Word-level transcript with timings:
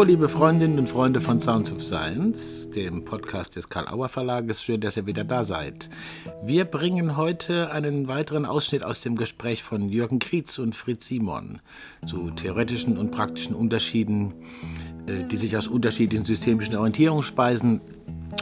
Hallo, 0.00 0.08
liebe 0.08 0.30
Freundinnen 0.30 0.78
und 0.78 0.88
Freunde 0.88 1.20
von 1.20 1.40
Sounds 1.40 1.70
of 1.70 1.82
Science, 1.82 2.70
dem 2.70 3.04
Podcast 3.04 3.56
des 3.56 3.68
Karl-Auer 3.68 4.08
Verlages. 4.08 4.62
Schön, 4.62 4.80
dass 4.80 4.96
ihr 4.96 5.04
wieder 5.04 5.24
da 5.24 5.44
seid. 5.44 5.90
Wir 6.42 6.64
bringen 6.64 7.18
heute 7.18 7.70
einen 7.70 8.08
weiteren 8.08 8.46
Ausschnitt 8.46 8.82
aus 8.82 9.02
dem 9.02 9.14
Gespräch 9.14 9.62
von 9.62 9.90
Jürgen 9.90 10.18
Krietz 10.18 10.58
und 10.58 10.74
Fritz 10.74 11.06
Simon 11.06 11.60
zu 12.06 12.30
theoretischen 12.30 12.96
und 12.96 13.10
praktischen 13.10 13.54
Unterschieden, 13.54 14.32
äh, 15.06 15.22
die 15.24 15.36
sich 15.36 15.54
aus 15.58 15.68
unterschiedlichen 15.68 16.24
systemischen 16.24 16.76
Orientierungen 16.76 17.22
speisen. 17.22 17.82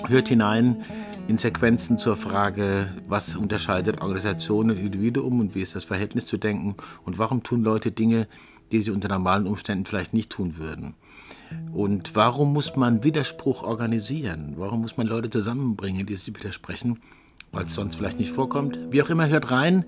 Hört 0.06 0.28
hinein 0.28 0.84
in 1.26 1.38
Sequenzen 1.38 1.98
zur 1.98 2.14
Frage, 2.14 2.86
was 3.08 3.34
unterscheidet 3.34 4.00
Organisation 4.00 4.70
und 4.70 4.78
Individuum 4.78 5.40
und 5.40 5.56
wie 5.56 5.62
ist 5.62 5.74
das 5.74 5.82
Verhältnis 5.82 6.26
zu 6.26 6.36
denken 6.36 6.76
und 7.04 7.18
warum 7.18 7.42
tun 7.42 7.64
Leute 7.64 7.90
Dinge, 7.90 8.28
die 8.70 8.78
sie 8.78 8.92
unter 8.92 9.08
normalen 9.08 9.48
Umständen 9.48 9.86
vielleicht 9.86 10.14
nicht 10.14 10.30
tun 10.30 10.56
würden. 10.56 10.94
Und 11.72 12.16
warum 12.16 12.52
muss 12.52 12.76
man 12.76 13.04
Widerspruch 13.04 13.62
organisieren? 13.62 14.54
Warum 14.56 14.82
muss 14.82 14.96
man 14.96 15.06
Leute 15.06 15.30
zusammenbringen, 15.30 16.06
die 16.06 16.14
sich 16.14 16.28
widersprechen? 16.28 17.00
Weil 17.52 17.64
es 17.64 17.74
sonst 17.74 17.96
vielleicht 17.96 18.18
nicht 18.18 18.30
vorkommt. 18.30 18.78
Wie 18.90 19.02
auch 19.02 19.08
immer, 19.10 19.28
hört 19.28 19.50
rein. 19.50 19.84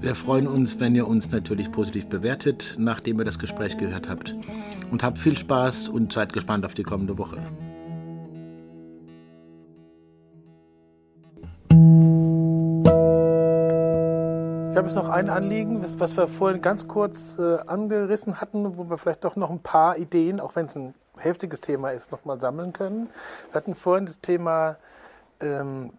Wir 0.00 0.14
freuen 0.14 0.48
uns, 0.48 0.80
wenn 0.80 0.94
ihr 0.94 1.06
uns 1.06 1.30
natürlich 1.30 1.70
positiv 1.70 2.08
bewertet, 2.08 2.74
nachdem 2.78 3.18
ihr 3.18 3.24
das 3.24 3.38
Gespräch 3.38 3.78
gehört 3.78 4.08
habt. 4.08 4.36
Und 4.90 5.02
habt 5.02 5.18
viel 5.18 5.38
Spaß 5.38 5.88
und 5.88 6.12
seid 6.12 6.32
gespannt 6.32 6.66
auf 6.66 6.74
die 6.74 6.82
kommende 6.82 7.16
Woche. 7.16 7.40
Ich 14.74 14.76
habe 14.76 14.88
jetzt 14.88 14.96
noch 14.96 15.08
ein 15.08 15.30
Anliegen, 15.30 15.84
was 16.00 16.16
wir 16.16 16.26
vorhin 16.26 16.60
ganz 16.60 16.88
kurz 16.88 17.38
äh, 17.38 17.58
angerissen 17.66 18.40
hatten, 18.40 18.76
wo 18.76 18.90
wir 18.90 18.98
vielleicht 18.98 19.22
doch 19.22 19.36
noch 19.36 19.50
ein 19.50 19.60
paar 19.60 19.98
Ideen, 19.98 20.40
auch 20.40 20.56
wenn 20.56 20.66
es 20.66 20.74
ein 20.74 20.94
heftiges 21.24 21.60
Thema 21.60 21.90
ist, 21.90 22.12
nochmal 22.12 22.40
sammeln 22.40 22.72
können. 22.72 23.10
Wir 23.50 23.54
hatten 23.54 23.74
vorhin 23.74 24.06
das 24.06 24.20
Thema 24.20 24.76
ähm, 25.40 25.90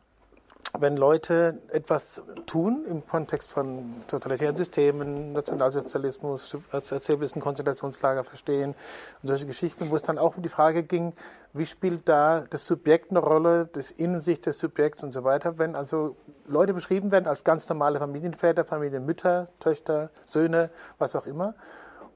wenn 0.82 0.98
Leute 0.98 1.60
etwas 1.72 2.22
tun 2.46 2.86
im 2.90 3.06
Kontext 3.08 3.52
von 3.52 4.04
totalitären 4.08 4.56
Systemen, 4.56 5.34
Nationalsozialismus, 5.34 6.58
als 6.72 6.92
Erzählwissen, 6.92 7.42
Konzentrationslager 7.42 8.24
verstehen 8.24 8.76
und 9.22 9.28
solche 9.30 9.46
Geschichten, 9.46 9.90
wo 9.90 9.96
es 9.96 10.02
dann 10.02 10.18
auch 10.18 10.38
um 10.38 10.44
die 10.44 10.50
Frage 10.50 10.84
ging, 10.84 11.14
wie 11.54 11.66
spielt 11.66 12.10
da 12.10 12.44
das 12.50 12.66
Subjekt 12.66 13.12
eine 13.12 13.20
Rolle, 13.20 13.70
das 13.72 13.92
Innensicht 13.92 14.46
des 14.46 14.60
Subjekts 14.60 15.04
und 15.04 15.14
so 15.14 15.24
weiter, 15.24 15.58
wenn 15.58 15.76
also 15.76 16.16
Leute 16.48 16.74
beschrieben 16.74 17.12
werden 17.12 17.28
als 17.28 17.44
ganz 17.44 17.70
normale 17.70 18.00
Familienväter, 18.00 18.66
Familienmütter, 18.66 19.48
Töchter, 19.60 20.10
Söhne, 20.26 20.70
was 20.98 21.16
auch 21.16 21.26
immer, 21.26 21.56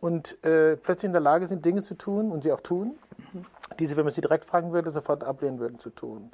und 0.02 0.44
äh, 0.44 0.78
plötzlich 0.78 1.06
in 1.06 1.14
der 1.14 1.22
Lage 1.22 1.48
sind, 1.48 1.66
Dinge 1.66 1.84
zu 1.84 1.96
tun 1.96 2.32
und 2.32 2.44
sie 2.44 2.52
auch 2.52 2.62
tun, 2.62 2.98
die 3.80 3.88
sie, 3.88 3.98
wenn 3.98 4.06
man 4.06 4.14
sie 4.14 4.22
direkt 4.22 4.46
fragen 4.46 4.72
würde, 4.72 4.92
sofort 4.92 5.24
ablehnen 5.24 5.60
würden 5.60 5.80
zu 5.80 5.90
tun 5.90 6.32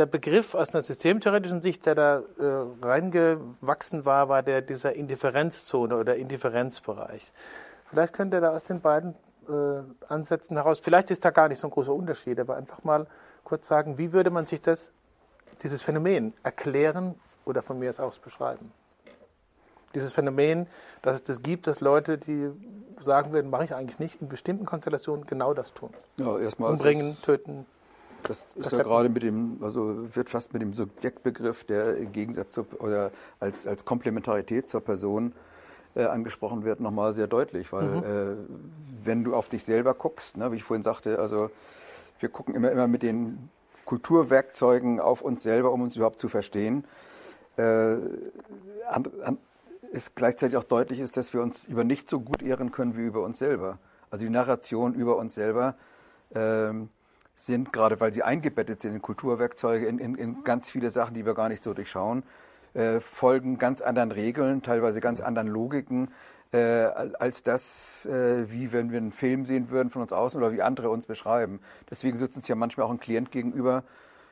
der 0.00 0.06
Begriff 0.06 0.54
aus 0.54 0.74
einer 0.74 0.82
systemtheoretischen 0.82 1.60
Sicht, 1.60 1.84
der 1.84 1.94
da 1.94 2.22
äh, 2.38 2.64
reingewachsen 2.82 4.06
war, 4.06 4.30
war 4.30 4.42
der 4.42 4.62
dieser 4.62 4.96
Indifferenzzone 4.96 5.94
oder 5.94 6.16
Indifferenzbereich. 6.16 7.32
Vielleicht 7.84 8.14
könnt 8.14 8.32
ihr 8.32 8.40
da 8.40 8.50
aus 8.54 8.64
den 8.64 8.80
beiden 8.80 9.14
äh, 9.46 9.82
Ansätzen 10.08 10.56
heraus, 10.56 10.80
vielleicht 10.80 11.10
ist 11.10 11.22
da 11.24 11.30
gar 11.30 11.48
nicht 11.48 11.58
so 11.58 11.66
ein 11.66 11.70
großer 11.70 11.92
Unterschied, 11.92 12.40
aber 12.40 12.56
einfach 12.56 12.82
mal 12.82 13.06
kurz 13.44 13.68
sagen, 13.68 13.98
wie 13.98 14.12
würde 14.12 14.30
man 14.30 14.46
sich 14.46 14.62
das, 14.62 14.90
dieses 15.62 15.82
Phänomen 15.82 16.32
erklären 16.42 17.14
oder 17.44 17.62
von 17.62 17.78
mir 17.78 17.92
aus 18.00 18.18
beschreiben? 18.18 18.72
Dieses 19.94 20.12
Phänomen, 20.12 20.66
dass 21.02 21.16
es 21.16 21.24
das 21.24 21.42
gibt, 21.42 21.66
dass 21.66 21.80
Leute, 21.80 22.16
die 22.16 22.48
sagen 23.02 23.32
würden, 23.32 23.50
mache 23.50 23.64
ich 23.64 23.74
eigentlich 23.74 23.98
nicht, 23.98 24.20
in 24.20 24.28
bestimmten 24.28 24.66
Konstellationen 24.66 25.26
genau 25.26 25.54
das 25.54 25.74
tun. 25.74 25.90
Ja, 26.16 26.38
erstmal 26.38 26.72
Umbringen, 26.72 27.16
töten, 27.22 27.66
das 28.22 28.46
ist 28.54 28.66
das 28.66 28.72
ja 28.72 28.82
gerade 28.82 29.08
mit 29.08 29.22
dem, 29.22 29.58
also 29.62 30.14
wird 30.14 30.30
fast 30.30 30.52
mit 30.52 30.62
dem 30.62 30.74
Subjektbegriff, 30.74 31.64
der 31.64 31.96
im 31.96 32.12
Gegensatz 32.12 32.54
zu, 32.54 32.66
oder 32.78 33.10
als, 33.38 33.66
als 33.66 33.84
Komplementarität 33.84 34.68
zur 34.68 34.80
Person 34.80 35.32
äh, 35.94 36.04
angesprochen 36.04 36.64
wird, 36.64 36.80
nochmal 36.80 37.12
sehr 37.14 37.26
deutlich. 37.26 37.72
Weil 37.72 37.84
mhm. 37.84 38.02
äh, 38.02 38.36
wenn 39.04 39.24
du 39.24 39.34
auf 39.34 39.48
dich 39.48 39.64
selber 39.64 39.94
guckst, 39.94 40.36
ne, 40.36 40.52
wie 40.52 40.56
ich 40.56 40.64
vorhin 40.64 40.82
sagte, 40.82 41.18
also 41.18 41.50
wir 42.18 42.28
gucken 42.28 42.54
immer, 42.54 42.70
immer 42.70 42.86
mit 42.86 43.02
den 43.02 43.50
Kulturwerkzeugen 43.86 45.00
auf 45.00 45.22
uns 45.22 45.42
selber, 45.42 45.72
um 45.72 45.82
uns 45.82 45.96
überhaupt 45.96 46.20
zu 46.20 46.28
verstehen. 46.28 46.84
Äh, 47.56 47.62
an, 48.88 49.08
an, 49.24 49.38
ist 49.90 50.16
gleichzeitig 50.16 50.56
auch 50.56 50.64
deutlich 50.64 51.00
ist, 51.00 51.16
dass 51.16 51.34
wir 51.34 51.42
uns 51.42 51.64
über 51.64 51.84
nicht 51.84 52.08
so 52.08 52.20
gut 52.20 52.42
ehren 52.42 52.72
können 52.72 52.96
wie 52.96 53.02
über 53.02 53.22
uns 53.22 53.38
selber. 53.38 53.78
Also 54.10 54.24
die 54.24 54.30
Narration 54.30 54.94
über 54.94 55.16
uns 55.16 55.34
selber. 55.34 55.76
Ähm, 56.34 56.90
sind, 57.40 57.72
gerade 57.72 58.00
weil 58.00 58.12
sie 58.12 58.22
eingebettet 58.22 58.82
sind 58.82 58.94
in 58.94 59.02
Kulturwerkzeuge, 59.02 59.86
in, 59.86 59.98
in, 59.98 60.14
in 60.14 60.44
ganz 60.44 60.70
viele 60.70 60.90
Sachen, 60.90 61.14
die 61.14 61.24
wir 61.24 61.34
gar 61.34 61.48
nicht 61.48 61.64
so 61.64 61.72
durchschauen, 61.72 62.22
äh, 62.74 63.00
folgen 63.00 63.58
ganz 63.58 63.80
anderen 63.80 64.12
Regeln, 64.12 64.62
teilweise 64.62 65.00
ganz 65.00 65.20
anderen 65.20 65.48
Logiken, 65.48 66.10
äh, 66.52 66.58
als 66.58 67.42
das, 67.42 68.06
äh, 68.06 68.50
wie 68.50 68.72
wenn 68.72 68.90
wir 68.90 68.98
einen 68.98 69.12
Film 69.12 69.46
sehen 69.46 69.70
würden 69.70 69.90
von 69.90 70.02
uns 70.02 70.12
außen 70.12 70.40
oder 70.40 70.52
wie 70.52 70.62
andere 70.62 70.90
uns 70.90 71.06
beschreiben. 71.06 71.60
Deswegen 71.88 72.16
sitzt 72.16 72.36
uns 72.36 72.48
ja 72.48 72.54
manchmal 72.54 72.86
auch 72.86 72.90
ein 72.90 73.00
Klient 73.00 73.30
gegenüber, 73.30 73.84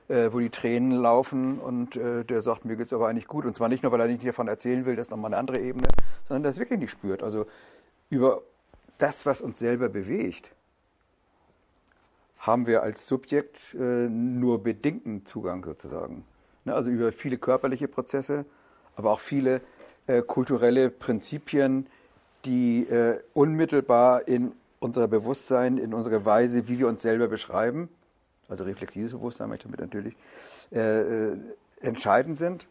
äh, 0.08 0.32
wo 0.32 0.38
die 0.38 0.50
Tränen 0.50 0.90
laufen 0.90 1.58
und 1.58 1.96
äh, 1.96 2.24
der 2.24 2.40
sagt, 2.42 2.64
mir 2.64 2.76
geht's 2.76 2.92
aber 2.92 3.08
eigentlich 3.08 3.28
gut. 3.28 3.44
Und 3.44 3.54
zwar 3.54 3.68
nicht 3.68 3.82
nur, 3.82 3.92
weil 3.92 4.00
er 4.00 4.08
nicht 4.08 4.26
davon 4.26 4.48
erzählen 4.48 4.86
will, 4.86 4.96
das 4.96 5.06
ist 5.06 5.10
nochmal 5.10 5.30
eine 5.30 5.38
andere 5.38 5.60
Ebene, 5.60 5.88
sondern 6.26 6.42
das 6.42 6.58
wirklich 6.58 6.78
nicht 6.78 6.90
spürt. 6.90 7.22
Also 7.22 7.46
über 8.10 8.42
das, 8.98 9.26
was 9.26 9.40
uns 9.40 9.58
selber 9.58 9.88
bewegt, 9.88 10.50
haben 12.38 12.66
wir 12.66 12.82
als 12.82 13.06
Subjekt 13.06 13.58
äh, 13.74 14.08
nur 14.08 14.62
bedingten 14.62 15.26
Zugang 15.26 15.64
sozusagen. 15.64 16.24
Ne, 16.64 16.74
also 16.74 16.90
über 16.90 17.12
viele 17.12 17.36
körperliche 17.38 17.88
Prozesse, 17.88 18.44
aber 18.96 19.10
auch 19.10 19.20
viele 19.20 19.60
äh, 20.06 20.22
kulturelle 20.22 20.90
Prinzipien, 20.90 21.86
die 22.44 22.84
äh, 22.84 23.20
unmittelbar 23.34 24.26
in 24.26 24.52
unser 24.80 25.08
Bewusstsein, 25.08 25.76
in 25.76 25.92
unsere 25.92 26.24
Weise, 26.24 26.68
wie 26.68 26.78
wir 26.78 26.88
uns 26.88 27.02
selber 27.02 27.28
beschreiben, 27.28 27.88
also 28.48 28.64
reflexives 28.64 29.12
Bewusstsein 29.12 29.48
möchte 29.48 29.68
ich 29.68 29.76
damit 29.76 29.80
natürlich, 29.80 30.16
äh, 30.72 31.32
äh, 31.32 31.36
entscheidend 31.80 32.38
sind. 32.38 32.66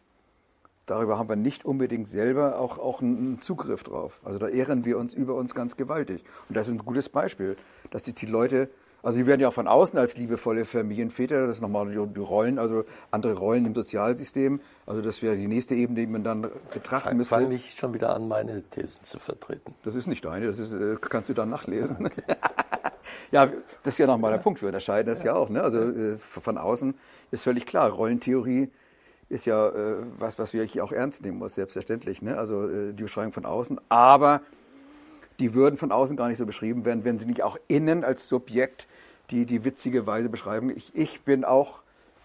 Darüber 0.85 1.17
haben 1.17 1.27
wir 1.27 1.35
nicht 1.35 1.65
unbedingt 1.65 2.07
selber 2.07 2.59
auch, 2.59 2.77
auch 2.77 3.01
einen 3.01 3.39
Zugriff 3.39 3.83
drauf. 3.83 4.19
Also 4.23 4.39
da 4.39 4.47
ehren 4.47 4.85
wir 4.85 4.97
uns 4.97 5.13
über 5.13 5.35
uns 5.35 5.53
ganz 5.53 5.75
gewaltig. 5.75 6.23
Und 6.47 6.55
das 6.55 6.67
ist 6.67 6.73
ein 6.73 6.85
gutes 6.85 7.09
Beispiel, 7.09 7.57
dass 7.91 8.05
sich 8.05 8.15
die 8.15 8.25
Leute 8.25 8.69
also 9.03 9.19
sie 9.19 9.27
werden 9.27 9.39
ja 9.39 9.47
auch 9.47 9.53
von 9.53 9.67
außen 9.67 9.97
als 9.97 10.17
liebevolle 10.17 10.65
Familienväter, 10.65 11.47
das 11.47 11.57
ist 11.57 11.61
nochmal 11.61 11.89
die 11.89 12.19
Rollen, 12.19 12.59
also 12.59 12.83
andere 13.11 13.37
Rollen 13.37 13.65
im 13.65 13.75
Sozialsystem. 13.75 14.59
Also 14.85 15.01
das 15.01 15.21
wäre 15.21 15.37
die 15.37 15.47
nächste 15.47 15.75
Ebene, 15.75 16.01
die 16.01 16.07
man 16.07 16.23
dann 16.23 16.49
betrachten 16.73 17.15
müsste. 17.15 17.35
Fang 17.35 17.47
nicht 17.47 17.77
schon 17.77 17.93
wieder 17.93 18.15
an, 18.15 18.27
meine 18.27 18.63
Thesen 18.63 19.03
zu 19.03 19.19
vertreten. 19.19 19.75
Das 19.83 19.95
ist 19.95 20.07
nicht 20.07 20.25
deine, 20.25 20.47
das 20.47 20.59
ist, 20.59 20.73
äh, 20.73 20.97
kannst 20.99 21.29
du 21.29 21.33
dann 21.33 21.49
nachlesen. 21.49 22.05
Okay. 22.05 22.23
ja, 23.31 23.47
das 23.83 23.95
ist 23.95 23.97
ja 23.97 24.07
nochmal 24.07 24.31
der 24.31 24.39
Punkt, 24.39 24.61
wir 24.61 24.67
unterscheiden 24.67 25.13
das 25.13 25.23
ja, 25.23 25.33
ja 25.33 25.39
auch. 25.39 25.49
Ne? 25.49 25.61
Also 25.61 25.79
äh, 25.79 26.17
von 26.17 26.57
außen 26.57 26.93
ist 27.31 27.43
völlig 27.43 27.65
klar, 27.65 27.89
Rollentheorie 27.89 28.69
ist 29.29 29.45
ja 29.45 29.69
äh, 29.69 29.95
was, 30.17 30.39
was 30.39 30.53
wir 30.53 30.63
hier 30.63 30.83
auch 30.83 30.91
ernst 30.91 31.23
nehmen 31.23 31.37
muss, 31.37 31.55
selbstverständlich. 31.55 32.21
Ne? 32.21 32.37
Also 32.37 32.91
die 32.93 33.03
Beschreibung 33.03 33.33
von 33.33 33.45
außen. 33.45 33.79
Aber 33.89 34.41
die 35.39 35.53
würden 35.53 35.77
von 35.77 35.91
außen 35.91 36.17
gar 36.17 36.29
nicht 36.29 36.37
so 36.37 36.45
beschrieben 36.45 36.85
werden, 36.85 37.03
wenn 37.03 37.19
sie 37.19 37.25
nicht 37.25 37.43
auch 37.43 37.57
innen 37.67 38.03
als 38.03 38.27
Subjekt 38.27 38.87
die, 39.29 39.45
die 39.45 39.65
witzige 39.65 40.07
Weise 40.07 40.29
beschreiben. 40.29 40.69
Ich, 40.75 40.95
ich 40.95 41.21
bin 41.21 41.43
auch, 41.43 41.81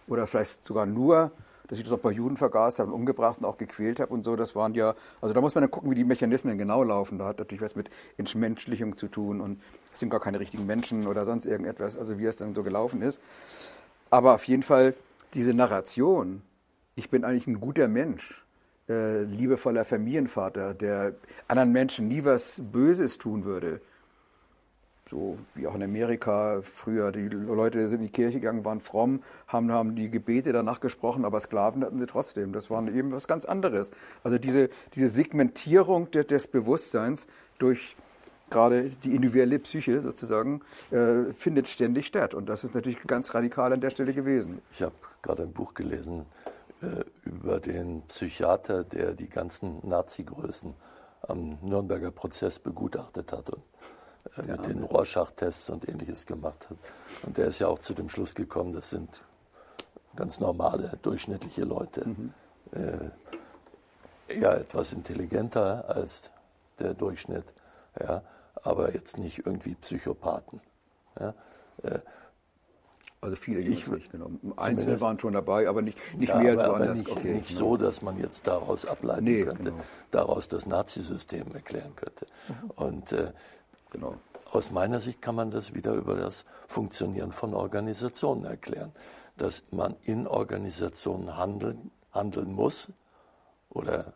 oder 0.06 0.26
vielleicht 0.26 0.64
sogar 0.66 0.86
nur, 0.86 1.32
dass 1.72 1.78
ich 1.78 1.86
das 1.86 1.94
auch 1.94 2.02
bei 2.02 2.10
Juden 2.10 2.36
vergaß 2.36 2.80
habe 2.80 2.92
umgebracht 2.92 3.38
und 3.38 3.46
auch 3.46 3.56
gequält 3.56 3.98
habe 3.98 4.12
und 4.12 4.24
so. 4.24 4.36
Das 4.36 4.54
waren 4.54 4.74
ja, 4.74 4.94
also 5.22 5.32
da 5.32 5.40
muss 5.40 5.54
man 5.54 5.62
dann 5.62 5.70
gucken, 5.70 5.90
wie 5.90 5.94
die 5.94 6.04
Mechanismen 6.04 6.58
genau 6.58 6.82
laufen. 6.82 7.16
Da 7.16 7.24
hat 7.24 7.38
natürlich 7.38 7.62
was 7.62 7.76
mit 7.76 7.88
Entmenschlichung 8.18 8.98
zu 8.98 9.08
tun 9.08 9.40
und 9.40 9.58
es 9.90 10.00
sind 10.00 10.10
gar 10.10 10.20
keine 10.20 10.38
richtigen 10.38 10.66
Menschen 10.66 11.06
oder 11.06 11.24
sonst 11.24 11.46
irgendetwas, 11.46 11.96
also 11.96 12.18
wie 12.18 12.26
es 12.26 12.36
dann 12.36 12.54
so 12.54 12.62
gelaufen 12.62 13.00
ist. 13.00 13.22
Aber 14.10 14.34
auf 14.34 14.44
jeden 14.44 14.62
Fall 14.62 14.92
diese 15.32 15.54
Narration, 15.54 16.42
ich 16.94 17.08
bin 17.08 17.24
eigentlich 17.24 17.46
ein 17.46 17.58
guter 17.58 17.88
Mensch, 17.88 18.44
äh, 18.90 19.22
liebevoller 19.22 19.86
Familienvater, 19.86 20.74
der 20.74 21.14
anderen 21.48 21.72
Menschen 21.72 22.06
nie 22.06 22.22
was 22.22 22.60
Böses 22.70 23.16
tun 23.16 23.46
würde. 23.46 23.80
So 25.12 25.36
wie 25.54 25.66
auch 25.66 25.74
in 25.74 25.82
Amerika 25.82 26.62
früher. 26.62 27.12
Die 27.12 27.28
Leute 27.28 27.90
sind 27.90 27.98
in 27.98 28.06
die 28.06 28.12
Kirche 28.12 28.40
gegangen, 28.40 28.64
waren 28.64 28.80
fromm, 28.80 29.22
haben, 29.46 29.70
haben 29.70 29.94
die 29.94 30.10
Gebete 30.10 30.54
danach 30.54 30.80
gesprochen, 30.80 31.26
aber 31.26 31.38
Sklaven 31.38 31.84
hatten 31.84 32.00
sie 32.00 32.06
trotzdem. 32.06 32.54
Das 32.54 32.70
war 32.70 32.82
eben 32.88 33.12
was 33.12 33.28
ganz 33.28 33.44
anderes. 33.44 33.90
Also 34.24 34.38
diese, 34.38 34.70
diese 34.94 35.08
Segmentierung 35.08 36.10
des, 36.12 36.28
des 36.28 36.48
Bewusstseins 36.48 37.26
durch 37.58 37.94
gerade 38.48 38.88
die 39.04 39.14
individuelle 39.14 39.58
Psyche 39.58 40.00
sozusagen, 40.00 40.62
äh, 40.90 41.34
findet 41.34 41.68
ständig 41.68 42.06
statt. 42.06 42.32
Und 42.32 42.48
das 42.48 42.64
ist 42.64 42.74
natürlich 42.74 43.02
ganz 43.02 43.34
radikal 43.34 43.70
an 43.74 43.82
der 43.82 43.90
Stelle 43.90 44.14
gewesen. 44.14 44.62
Ich 44.70 44.82
habe 44.82 44.94
gerade 45.20 45.42
ein 45.42 45.52
Buch 45.52 45.74
gelesen 45.74 46.24
äh, 46.80 47.04
über 47.28 47.60
den 47.60 48.00
Psychiater, 48.08 48.82
der 48.82 49.12
die 49.12 49.28
ganzen 49.28 49.86
Nazi-Größen 49.86 50.72
am 51.20 51.58
Nürnberger 51.60 52.10
Prozess 52.10 52.58
begutachtet 52.58 53.32
hat. 53.32 53.50
Und 53.50 53.62
äh, 54.36 54.42
mit 54.42 54.66
den 54.66 54.82
Rorschach-Tests 54.84 55.70
und 55.70 55.88
ähnliches 55.88 56.26
gemacht 56.26 56.68
hat. 56.70 56.78
Und 57.24 57.36
der 57.36 57.46
ist 57.46 57.58
ja 57.58 57.68
auch 57.68 57.78
zu 57.78 57.94
dem 57.94 58.08
Schluss 58.08 58.34
gekommen, 58.34 58.72
das 58.72 58.90
sind 58.90 59.22
ganz 60.16 60.40
normale, 60.40 60.98
durchschnittliche 61.02 61.64
Leute. 61.64 62.08
Mhm. 62.08 62.34
Äh, 62.72 63.10
eher 64.28 64.58
etwas 64.58 64.92
intelligenter 64.92 65.88
als 65.88 66.30
der 66.78 66.94
Durchschnitt, 66.94 67.44
ja, 68.00 68.22
aber 68.54 68.94
jetzt 68.94 69.18
nicht 69.18 69.46
irgendwie 69.46 69.74
Psychopathen. 69.74 70.60
Ja. 71.18 71.34
Äh, 71.82 72.00
also 73.20 73.36
viele 73.36 73.60
ich, 73.60 73.86
nicht 73.86 74.10
genommen. 74.10 74.52
Einzelne 74.56 75.00
waren 75.00 75.18
schon 75.20 75.34
dabei, 75.34 75.68
aber 75.68 75.80
nicht, 75.80 75.96
nicht 76.18 76.30
ja, 76.30 76.38
mehr 76.38 76.52
als 76.52 76.62
aber, 76.62 76.72
woanders. 76.80 76.98
Nicht, 76.98 77.10
okay, 77.10 77.34
nicht 77.34 77.48
genau. 77.48 77.60
so, 77.60 77.76
dass 77.76 78.02
man 78.02 78.18
jetzt 78.18 78.48
daraus 78.48 78.84
ableiten 78.84 79.24
nee, 79.24 79.44
könnte, 79.44 79.70
genau. 79.70 79.84
daraus 80.10 80.48
das 80.48 80.66
Nazisystem 80.66 81.54
erklären 81.54 81.94
könnte. 81.94 82.26
Mhm. 82.48 82.70
Und 82.70 83.12
äh, 83.12 83.32
genau. 83.92 84.16
aus 84.50 84.70
meiner 84.70 84.98
Sicht 84.98 85.22
kann 85.22 85.36
man 85.36 85.50
das 85.50 85.74
wieder 85.74 85.92
über 85.92 86.16
das 86.16 86.44
Funktionieren 86.66 87.30
von 87.30 87.54
Organisationen 87.54 88.44
erklären. 88.44 88.92
Dass 89.36 89.62
man 89.70 89.96
in 90.02 90.26
Organisationen 90.26 91.36
handeln, 91.36 91.90
handeln 92.12 92.52
muss 92.52 92.92
oder 93.70 94.14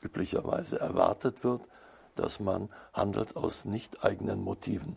üblicherweise 0.00 0.78
erwartet 0.78 1.42
wird, 1.44 1.62
dass 2.14 2.40
man 2.40 2.68
handelt 2.92 3.36
aus 3.36 3.64
nicht 3.64 4.04
eigenen 4.04 4.42
Motiven. 4.42 4.96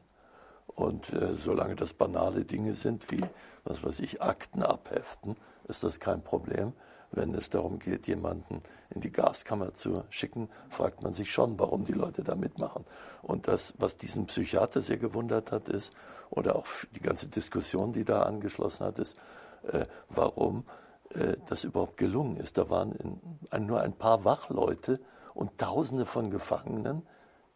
Und 0.75 1.11
äh, 1.13 1.33
solange 1.33 1.75
das 1.75 1.93
banale 1.93 2.45
Dinge 2.45 2.73
sind 2.73 3.11
wie, 3.11 3.23
was 3.63 3.83
weiß 3.83 3.99
ich, 3.99 4.21
Akten 4.21 4.63
abheften, 4.63 5.35
ist 5.67 5.83
das 5.83 5.99
kein 5.99 6.23
Problem. 6.23 6.73
Wenn 7.13 7.33
es 7.33 7.49
darum 7.49 7.77
geht, 7.77 8.07
jemanden 8.07 8.63
in 8.89 9.01
die 9.01 9.11
Gaskammer 9.11 9.73
zu 9.73 10.03
schicken, 10.09 10.49
fragt 10.69 11.03
man 11.03 11.13
sich 11.13 11.29
schon, 11.31 11.59
warum 11.59 11.83
die 11.83 11.91
Leute 11.91 12.23
da 12.23 12.35
mitmachen. 12.35 12.85
Und 13.21 13.49
das, 13.49 13.73
was 13.77 13.97
diesen 13.97 14.27
Psychiater 14.27 14.79
sehr 14.79 14.97
gewundert 14.97 15.51
hat, 15.51 15.67
ist, 15.67 15.93
oder 16.29 16.55
auch 16.55 16.65
die 16.95 17.01
ganze 17.01 17.27
Diskussion, 17.27 17.91
die 17.91 18.05
da 18.05 18.23
angeschlossen 18.23 18.85
hat, 18.85 18.97
ist, 18.97 19.17
äh, 19.63 19.85
warum 20.07 20.63
äh, 21.09 21.35
das 21.47 21.65
überhaupt 21.65 21.97
gelungen 21.97 22.37
ist. 22.37 22.57
Da 22.57 22.69
waren 22.69 22.93
in, 22.93 23.65
nur 23.65 23.81
ein 23.81 23.93
paar 23.93 24.23
Wachleute 24.23 25.01
und 25.33 25.57
Tausende 25.57 26.05
von 26.05 26.31
Gefangenen, 26.31 27.05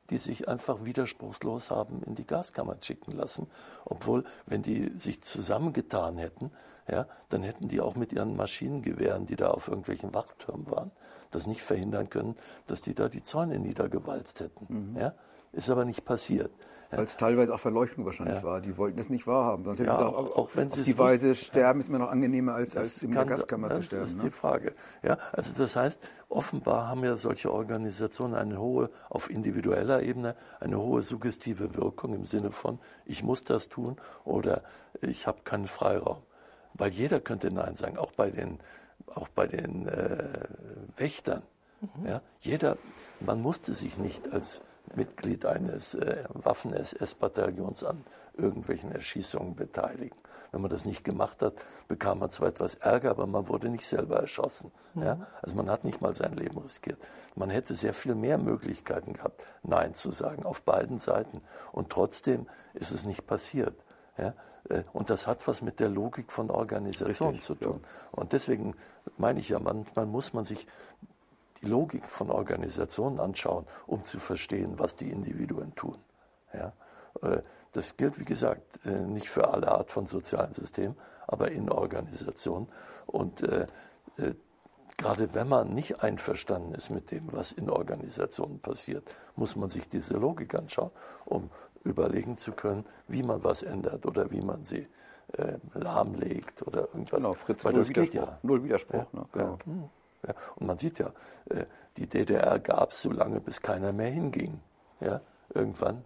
die 0.09 0.17
sich 0.17 0.47
einfach 0.47 0.85
widerspruchslos 0.85 1.71
haben 1.71 2.03
in 2.03 2.15
die 2.15 2.25
Gaskammer 2.25 2.77
schicken 2.81 3.11
lassen. 3.11 3.47
Obwohl, 3.85 4.23
wenn 4.45 4.61
die 4.61 4.89
sich 4.89 5.21
zusammengetan 5.21 6.17
hätten, 6.17 6.51
ja, 6.87 7.07
dann 7.29 7.43
hätten 7.43 7.67
die 7.67 7.81
auch 7.81 7.95
mit 7.95 8.13
ihren 8.13 8.35
Maschinengewehren, 8.35 9.25
die 9.25 9.35
da 9.35 9.49
auf 9.49 9.67
irgendwelchen 9.67 10.13
Wachtürmen 10.13 10.69
waren, 10.69 10.91
das 11.31 11.47
nicht 11.47 11.61
verhindern 11.61 12.09
können, 12.09 12.35
dass 12.67 12.81
die 12.81 12.93
da 12.93 13.09
die 13.09 13.23
Zäune 13.23 13.59
niedergewalzt 13.59 14.39
hätten. 14.39 14.91
Mhm. 14.93 14.97
Ja. 14.97 15.13
Ist 15.51 15.69
aber 15.69 15.85
nicht 15.85 16.05
passiert. 16.05 16.51
Weil 16.91 17.05
es 17.05 17.17
teilweise 17.17 17.53
auch 17.53 17.59
Verleuchtung 17.59 18.05
wahrscheinlich 18.05 18.37
ja. 18.37 18.43
war. 18.43 18.61
Die 18.61 18.77
wollten 18.77 18.99
es 18.99 19.09
nicht 19.09 19.27
wahrhaben. 19.27 19.63
Sonst 19.63 19.79
ja, 19.79 19.97
auch, 19.97 20.15
auch, 20.15 20.37
auch, 20.37 20.49
wenn 20.55 20.69
sie 20.69 20.81
auf 20.81 20.85
die 20.85 20.97
Weise 20.97 21.35
sterben, 21.35 21.79
ist 21.79 21.89
mir 21.89 21.99
noch 21.99 22.09
angenehmer, 22.09 22.53
als, 22.53 22.75
als 22.75 23.01
in 23.03 23.11
der 23.11 23.25
Gaskammer 23.25 23.69
zu 23.73 23.83
sterben. 23.83 24.03
Das 24.03 24.11
ist 24.11 24.17
ne? 24.17 24.23
die 24.23 24.29
Frage. 24.29 24.73
Ja, 25.03 25.17
also 25.31 25.51
das 25.57 25.75
heißt, 25.75 25.99
offenbar 26.29 26.87
haben 26.87 27.03
ja 27.03 27.17
solche 27.17 27.51
Organisationen 27.51 28.35
eine 28.35 28.59
hohe, 28.59 28.89
auf 29.09 29.29
individueller 29.29 30.03
Ebene, 30.03 30.35
eine 30.59 30.79
hohe 30.79 31.01
suggestive 31.01 31.75
Wirkung 31.75 32.13
im 32.13 32.25
Sinne 32.25 32.51
von, 32.51 32.79
ich 33.05 33.23
muss 33.23 33.43
das 33.43 33.69
tun 33.69 33.97
oder 34.23 34.63
ich 35.01 35.27
habe 35.27 35.39
keinen 35.43 35.67
Freiraum. 35.67 36.21
Weil 36.77 36.91
jeder 36.91 37.19
könnte 37.19 37.51
Nein 37.51 37.75
sagen, 37.75 37.97
auch 37.97 38.11
bei 38.11 38.29
den, 38.29 38.59
auch 39.07 39.29
bei 39.29 39.47
den 39.47 39.87
äh, 39.87 40.33
Wächtern. 40.97 41.43
Mhm. 41.81 42.07
Ja, 42.07 42.21
jeder, 42.41 42.77
man 43.19 43.41
musste 43.41 43.73
sich 43.73 43.97
nicht 43.97 44.31
als 44.31 44.61
Mitglied 44.93 45.45
eines 45.45 45.95
äh, 45.95 46.25
Waffen-SS-Bataillons 46.29 47.83
an 47.83 48.03
irgendwelchen 48.33 48.91
Erschießungen 48.91 49.55
beteiligen. 49.55 50.17
Wenn 50.51 50.61
man 50.61 50.69
das 50.69 50.85
nicht 50.85 51.03
gemacht 51.03 51.41
hat, 51.41 51.53
bekam 51.87 52.19
man 52.19 52.29
zwar 52.29 52.49
etwas 52.49 52.75
Ärger, 52.75 53.11
aber 53.11 53.27
man 53.27 53.47
wurde 53.47 53.69
nicht 53.69 53.85
selber 53.85 54.19
erschossen. 54.19 54.71
Mhm. 54.93 55.03
Ja? 55.03 55.27
Also 55.41 55.55
man 55.55 55.69
hat 55.69 55.83
nicht 55.83 56.01
mal 56.01 56.15
sein 56.15 56.33
Leben 56.33 56.57
riskiert. 56.59 56.99
Man 57.35 57.49
hätte 57.49 57.73
sehr 57.73 57.93
viel 57.93 58.15
mehr 58.15 58.37
Möglichkeiten 58.37 59.13
gehabt, 59.13 59.43
Nein 59.63 59.93
zu 59.93 60.11
sagen, 60.11 60.45
auf 60.45 60.63
beiden 60.63 60.99
Seiten. 60.99 61.41
Und 61.71 61.89
trotzdem 61.89 62.47
ist 62.73 62.91
es 62.91 63.05
nicht 63.05 63.25
passiert. 63.27 63.75
Ja? 64.17 64.33
Äh, 64.69 64.83
und 64.93 65.09
das 65.09 65.27
hat 65.27 65.47
was 65.47 65.61
mit 65.61 65.79
der 65.79 65.89
Logik 65.89 66.31
von 66.31 66.49
Organisationen 66.49 67.39
zu 67.39 67.55
tun. 67.55 67.81
Ja. 67.83 67.89
Und 68.11 68.33
deswegen 68.33 68.75
meine 69.17 69.39
ich 69.39 69.49
ja, 69.49 69.59
manchmal 69.59 70.05
muss 70.05 70.33
man 70.33 70.45
sich 70.45 70.67
die 71.61 71.67
Logik 71.67 72.05
von 72.05 72.29
Organisationen 72.29 73.19
anschauen, 73.19 73.65
um 73.87 74.05
zu 74.05 74.19
verstehen, 74.19 74.77
was 74.77 74.95
die 74.95 75.09
Individuen 75.09 75.73
tun. 75.75 75.97
Ja? 76.53 76.73
Äh, 77.21 77.41
das 77.71 77.97
gilt, 77.97 78.19
wie 78.19 78.25
gesagt, 78.25 78.85
äh, 78.85 78.91
nicht 78.91 79.29
für 79.29 79.49
alle 79.49 79.69
Art 79.69 79.91
von 79.91 80.05
sozialen 80.05 80.53
Systemen, 80.53 80.95
aber 81.27 81.51
in 81.51 81.69
Organisationen. 81.69 82.67
Und 83.05 83.41
äh, 83.41 83.67
äh, 84.17 84.33
gerade 84.97 85.33
wenn 85.33 85.49
man 85.49 85.73
nicht 85.73 86.01
einverstanden 86.01 86.73
ist 86.73 86.89
mit 86.89 87.11
dem, 87.11 87.31
was 87.33 87.51
in 87.51 87.69
Organisationen 87.69 88.59
passiert, 88.59 89.13
muss 89.35 89.55
man 89.55 89.69
sich 89.69 89.89
diese 89.89 90.15
Logik 90.15 90.55
anschauen, 90.55 90.91
um 91.25 91.49
überlegen 91.85 92.37
zu 92.37 92.51
können, 92.51 92.85
wie 93.07 93.23
man 93.23 93.43
was 93.43 93.63
ändert 93.63 94.05
oder 94.05 94.31
wie 94.31 94.41
man 94.41 94.65
sie 94.65 94.87
äh, 95.33 95.57
lahmlegt 95.73 96.61
oder 96.67 96.81
irgendwas. 96.81 97.19
Genau, 97.21 97.33
Fritz, 97.33 97.63
Weil 97.63 97.73
das 97.73 97.89
geht 97.89 98.13
ja. 98.13 98.39
Null 98.43 98.63
Widerspruch. 98.63 99.05
Ja, 99.13 99.19
ne? 99.19 99.25
genau. 99.31 99.59
ja. 99.65 99.89
Ja, 100.27 100.33
und 100.55 100.67
man 100.67 100.77
sieht 100.77 100.99
ja, 100.99 101.11
äh, 101.49 101.65
die 101.97 102.07
DDR 102.07 102.59
gab 102.59 102.91
es 102.91 103.01
so 103.01 103.11
lange, 103.11 103.39
bis 103.39 103.61
keiner 103.61 103.93
mehr 103.93 104.09
hinging. 104.09 104.59
Ja, 104.99 105.21
irgendwann 105.53 106.03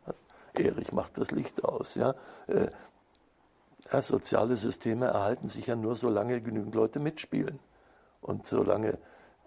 Erich 0.53 0.91
macht 0.91 1.17
das 1.17 1.31
Licht 1.31 1.63
aus. 1.63 1.95
Ja, 1.95 2.15
äh, 2.47 2.67
ja, 3.91 4.01
soziale 4.01 4.55
Systeme 4.55 5.07
erhalten 5.07 5.47
sich 5.47 5.67
ja 5.67 5.75
nur, 5.75 5.95
solange 5.95 6.41
genügend 6.41 6.75
Leute 6.75 6.99
mitspielen. 6.99 7.59
Und 8.21 8.45
solange 8.45 8.97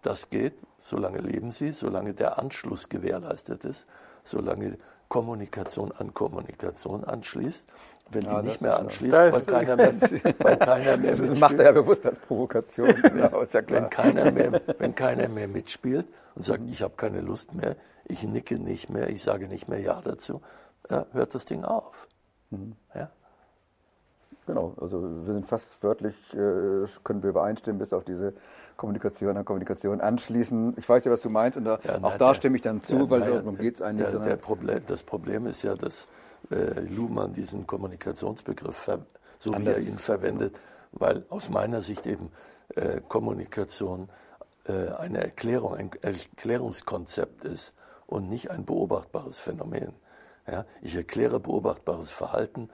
das 0.01 0.31
geht, 0.31 0.55
solange 0.81 1.19
leben 1.19 1.51
sie, 1.51 1.73
solange 1.73 2.15
der 2.15 2.39
Anschluss 2.39 2.89
gewährleistet 2.89 3.65
ist, 3.65 3.87
solange 4.25 4.79
Kommunikation 5.13 5.93
an 5.93 6.15
Kommunikation 6.15 7.05
anschließt. 7.05 7.69
Wenn 8.13 8.25
ja, 8.25 8.41
die 8.41 8.47
nicht 8.47 8.63
mehr 8.63 8.79
anschließt, 8.79 9.13
weil 9.13 9.43
keiner 9.43 9.77
mehr, 9.83 9.93
weil 10.39 10.57
keiner 10.57 10.97
mehr 10.97 11.17
Das 11.17 11.39
macht 11.39 11.59
er 11.59 11.67
ja 11.67 11.73
bewusst 11.73 12.07
als 12.07 12.19
Provokation. 12.19 12.89
ja, 13.19 13.27
ist 13.43 13.53
ja. 13.53 13.61
Wenn, 13.69 13.91
keiner 13.91 14.33
mehr, 14.33 14.63
wenn 14.79 14.95
keiner 14.95 15.29
mehr 15.29 15.49
mitspielt 15.49 16.07
und 16.35 16.47
sagt, 16.47 16.63
ich 16.71 16.81
habe 16.81 16.95
keine 16.97 17.21
Lust 17.21 17.53
mehr, 17.53 17.77
ich 18.07 18.23
nicke 18.23 18.59
nicht 18.59 18.89
mehr, 18.89 19.11
ich 19.11 19.23
sage 19.23 19.49
nicht 19.49 19.69
mehr 19.69 19.81
Ja 19.81 20.01
dazu, 20.03 20.41
hört 20.89 21.35
das 21.35 21.45
Ding 21.45 21.63
auf. 21.63 22.09
Mhm. 22.49 22.73
Ja? 22.95 23.11
Genau, 24.47 24.75
also 24.81 25.03
wir 25.27 25.35
sind 25.35 25.47
fast 25.47 25.83
wörtlich, 25.83 26.15
äh, 26.33 26.89
können 27.05 27.23
wir 27.23 27.31
übereinstimmen, 27.31 27.79
bis 27.79 27.93
auf 27.93 28.05
diese 28.05 28.33
Kommunikation 28.77 29.37
an 29.37 29.45
Kommunikation 29.45 30.01
anschließen. 30.01 30.75
Ich 30.77 30.89
weiß 30.89 31.05
ja, 31.05 31.13
was 31.13 31.23
du 31.23 31.31
meinst 31.31 31.59
und 31.59 31.65
da, 31.65 31.79
ja, 31.85 31.97
auch 31.97 32.11
nein, 32.11 32.19
da 32.19 32.35
stimme 32.35 32.57
ich 32.57 32.63
dann 32.63 32.83
zu, 32.83 32.97
ja, 32.97 33.11
weil 33.11 33.21
nein, 33.21 33.33
darum 33.33 33.57
geht 33.57 33.75
es 33.75 33.83
eigentlich. 33.83 34.11
Der, 34.11 34.21
der 34.21 34.37
Problem, 34.37 34.83
das 34.87 35.03
Problem 35.03 35.47
ist 35.47 35.63
ja, 35.63 35.75
dass 35.75 36.09
äh, 36.51 36.81
Luhmann 36.81 37.33
diesen 37.33 37.67
Kommunikationsbegriff, 37.67 38.91
so 39.39 39.57
wie 39.57 39.67
er 39.67 39.79
ihn 39.79 39.99
verwendet, 39.99 40.59
weil 40.93 41.25
aus 41.29 41.49
meiner 41.49 41.83
Sicht 41.83 42.07
eben 42.07 42.31
äh, 42.75 43.01
Kommunikation 43.09 44.09
äh, 44.65 44.89
eine 44.95 45.19
Erklärung, 45.19 45.75
ein 45.75 45.91
Erklärungskonzept 46.01 47.45
ist 47.45 47.75
und 48.07 48.29
nicht 48.29 48.51
ein 48.51 48.65
beobachtbares 48.65 49.39
Phänomen. 49.39 49.95
Ja, 50.51 50.65
ich 50.81 50.97
erkläre 50.97 51.39
beobachtbares 51.39 52.11
Verhalten 52.11 52.69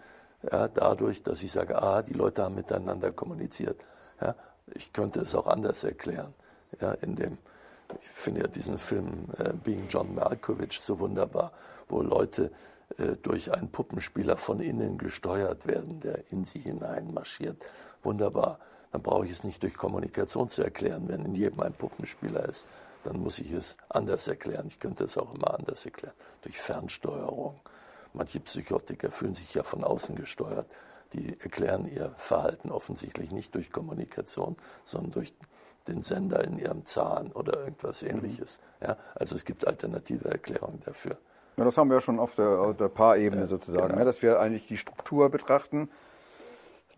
ja, 0.50 0.68
dadurch, 0.68 1.22
dass 1.22 1.42
ich 1.42 1.52
sage, 1.52 1.80
ah, 1.82 2.02
die 2.02 2.14
Leute 2.14 2.42
haben 2.42 2.54
miteinander 2.54 3.12
kommuniziert. 3.12 3.84
Ja, 4.20 4.34
ich 4.75 4.92
könnte 4.92 5.20
es 5.20 5.34
auch 5.34 5.46
anders 5.46 5.84
erklären. 5.84 6.34
Ja, 6.80 6.92
in 6.92 7.16
dem, 7.16 7.38
ich 8.02 8.10
finde 8.10 8.42
ja 8.42 8.48
diesen 8.48 8.78
Film 8.78 9.28
äh, 9.38 9.52
Being 9.52 9.88
John 9.88 10.14
Malkovich 10.14 10.80
so 10.80 10.98
wunderbar, 10.98 11.52
wo 11.88 12.02
Leute 12.02 12.50
äh, 12.98 13.16
durch 13.22 13.52
einen 13.52 13.70
Puppenspieler 13.70 14.37
von 14.37 14.60
innen 14.60 14.98
gesteuert 14.98 15.66
werden, 15.66 16.00
der 16.00 16.30
in 16.30 16.44
sie 16.44 16.60
hinein 16.60 17.12
marschiert. 17.12 17.56
Wunderbar. 18.02 18.58
Dann 18.92 19.02
brauche 19.02 19.26
ich 19.26 19.32
es 19.32 19.44
nicht 19.44 19.62
durch 19.62 19.75
Kommunikation 19.75 20.48
zu 20.48 20.62
erklären, 20.62 21.08
wenn 21.08 21.25
in 21.25 21.34
jedem 21.34 21.60
ein 21.60 21.75
Puppenspieler 21.75 22.48
ist. 22.48 22.66
Dann 23.04 23.20
muss 23.20 23.38
ich 23.38 23.52
es 23.52 23.76
anders 23.88 24.28
erklären. 24.28 24.66
Ich 24.68 24.80
könnte 24.80 25.04
es 25.04 25.18
auch 25.18 25.34
immer 25.34 25.54
anders 25.54 25.84
erklären. 25.84 26.14
Durch 26.42 26.58
Fernsteuerung. 26.58 27.60
Manche 28.14 28.40
Psychotiker 28.40 29.10
fühlen 29.10 29.34
sich 29.34 29.52
ja 29.54 29.62
von 29.62 29.84
außen 29.84 30.16
gesteuert 30.16 30.66
die 31.12 31.40
erklären 31.40 31.86
ihr 31.86 32.10
Verhalten 32.16 32.70
offensichtlich 32.70 33.32
nicht 33.32 33.54
durch 33.54 33.70
Kommunikation, 33.72 34.56
sondern 34.84 35.12
durch 35.12 35.34
den 35.86 36.02
Sender 36.02 36.44
in 36.44 36.58
ihrem 36.58 36.84
Zahn 36.84 37.32
oder 37.32 37.60
irgendwas 37.60 38.02
mhm. 38.02 38.10
ähnliches. 38.10 38.60
Ja, 38.80 38.96
also 39.14 39.34
es 39.34 39.44
gibt 39.44 39.66
alternative 39.66 40.28
Erklärungen 40.28 40.80
dafür. 40.84 41.18
Ja, 41.56 41.64
das 41.64 41.76
haben 41.76 41.88
wir 41.88 41.96
ja 41.96 42.00
schon 42.00 42.20
auf 42.20 42.34
der, 42.36 42.48
auf 42.60 42.76
der 42.76 42.88
Paarebene 42.88 43.42
ja, 43.42 43.48
sozusagen, 43.48 43.88
genau. 43.88 43.98
ne, 43.98 44.04
dass 44.04 44.22
wir 44.22 44.38
eigentlich 44.38 44.68
die 44.68 44.76
Struktur 44.76 45.28
betrachten, 45.28 45.90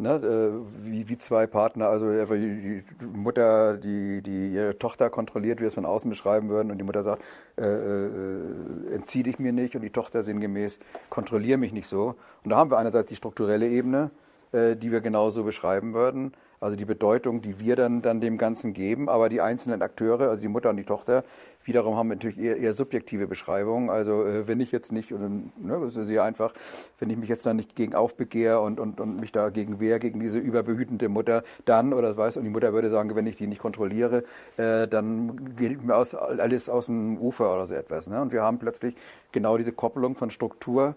Ne, 0.00 0.14
äh, 0.14 0.82
wie, 0.82 1.10
wie 1.10 1.18
zwei 1.18 1.46
Partner, 1.46 1.88
also 1.88 2.10
die 2.34 2.82
Mutter, 3.12 3.76
die, 3.76 4.22
die 4.22 4.54
ihre 4.54 4.78
Tochter 4.78 5.10
kontrolliert, 5.10 5.58
wie 5.58 5.64
wir 5.64 5.68
es 5.68 5.74
von 5.74 5.84
außen 5.84 6.08
beschreiben 6.08 6.48
würden, 6.48 6.70
und 6.70 6.78
die 6.78 6.84
Mutter 6.84 7.02
sagt, 7.02 7.22
äh, 7.58 7.66
äh, 7.66 8.94
entzieh 8.94 9.22
dich 9.22 9.38
mir 9.38 9.52
nicht, 9.52 9.74
und 9.74 9.82
die 9.82 9.90
Tochter 9.90 10.22
sinngemäß, 10.22 10.80
kontrolliere 11.10 11.58
mich 11.58 11.74
nicht 11.74 11.86
so. 11.86 12.14
Und 12.42 12.50
da 12.50 12.56
haben 12.56 12.70
wir 12.70 12.78
einerseits 12.78 13.10
die 13.10 13.16
strukturelle 13.16 13.68
Ebene, 13.68 14.10
äh, 14.52 14.74
die 14.74 14.90
wir 14.90 15.02
genauso 15.02 15.44
beschreiben 15.44 15.92
würden, 15.92 16.32
also 16.60 16.76
die 16.76 16.86
Bedeutung, 16.86 17.42
die 17.42 17.60
wir 17.60 17.76
dann, 17.76 18.00
dann 18.00 18.22
dem 18.22 18.38
Ganzen 18.38 18.72
geben, 18.72 19.10
aber 19.10 19.28
die 19.28 19.42
einzelnen 19.42 19.82
Akteure, 19.82 20.30
also 20.30 20.40
die 20.40 20.48
Mutter 20.48 20.70
und 20.70 20.78
die 20.78 20.84
Tochter, 20.84 21.24
wiederum 21.70 21.94
haben 21.94 22.08
natürlich 22.08 22.36
eher, 22.36 22.56
eher 22.56 22.74
subjektive 22.74 23.28
Beschreibungen. 23.28 23.90
Also 23.90 24.24
äh, 24.24 24.48
wenn 24.48 24.58
ich 24.58 24.72
jetzt 24.72 24.90
nicht, 24.90 25.12
und, 25.12 25.52
ne, 25.64 25.78
das 25.80 25.94
ist 25.94 26.08
sehr 26.08 26.24
einfach, 26.24 26.52
wenn 26.98 27.08
ich 27.10 27.16
mich 27.16 27.28
jetzt 27.28 27.46
dann 27.46 27.56
nicht 27.56 27.76
gegen 27.76 27.94
aufbegehre 27.94 28.60
und, 28.60 28.80
und, 28.80 29.00
und 29.00 29.20
mich 29.20 29.30
dagegen 29.30 29.78
wehre, 29.78 30.00
gegen 30.00 30.18
diese 30.18 30.38
überbehütende 30.38 31.08
Mutter, 31.08 31.44
dann, 31.64 31.92
oder 31.92 32.08
das 32.08 32.16
weiß, 32.16 32.36
und 32.38 32.44
die 32.44 32.50
Mutter 32.50 32.72
würde 32.72 32.90
sagen, 32.90 33.14
wenn 33.14 33.28
ich 33.28 33.36
die 33.36 33.46
nicht 33.46 33.60
kontrolliere, 33.60 34.24
äh, 34.56 34.88
dann 34.88 35.54
geht 35.54 35.84
mir 35.84 35.94
aus, 35.94 36.16
alles 36.16 36.68
aus 36.68 36.86
dem 36.86 37.18
Ufer 37.18 37.54
oder 37.54 37.68
so 37.68 37.74
etwas. 37.74 38.08
Ne? 38.08 38.20
Und 38.20 38.32
wir 38.32 38.42
haben 38.42 38.58
plötzlich 38.58 38.96
genau 39.30 39.56
diese 39.56 39.70
Koppelung 39.70 40.16
von 40.16 40.32
Struktur, 40.32 40.96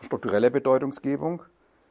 struktureller 0.00 0.50
Bedeutungsgebung, 0.50 1.42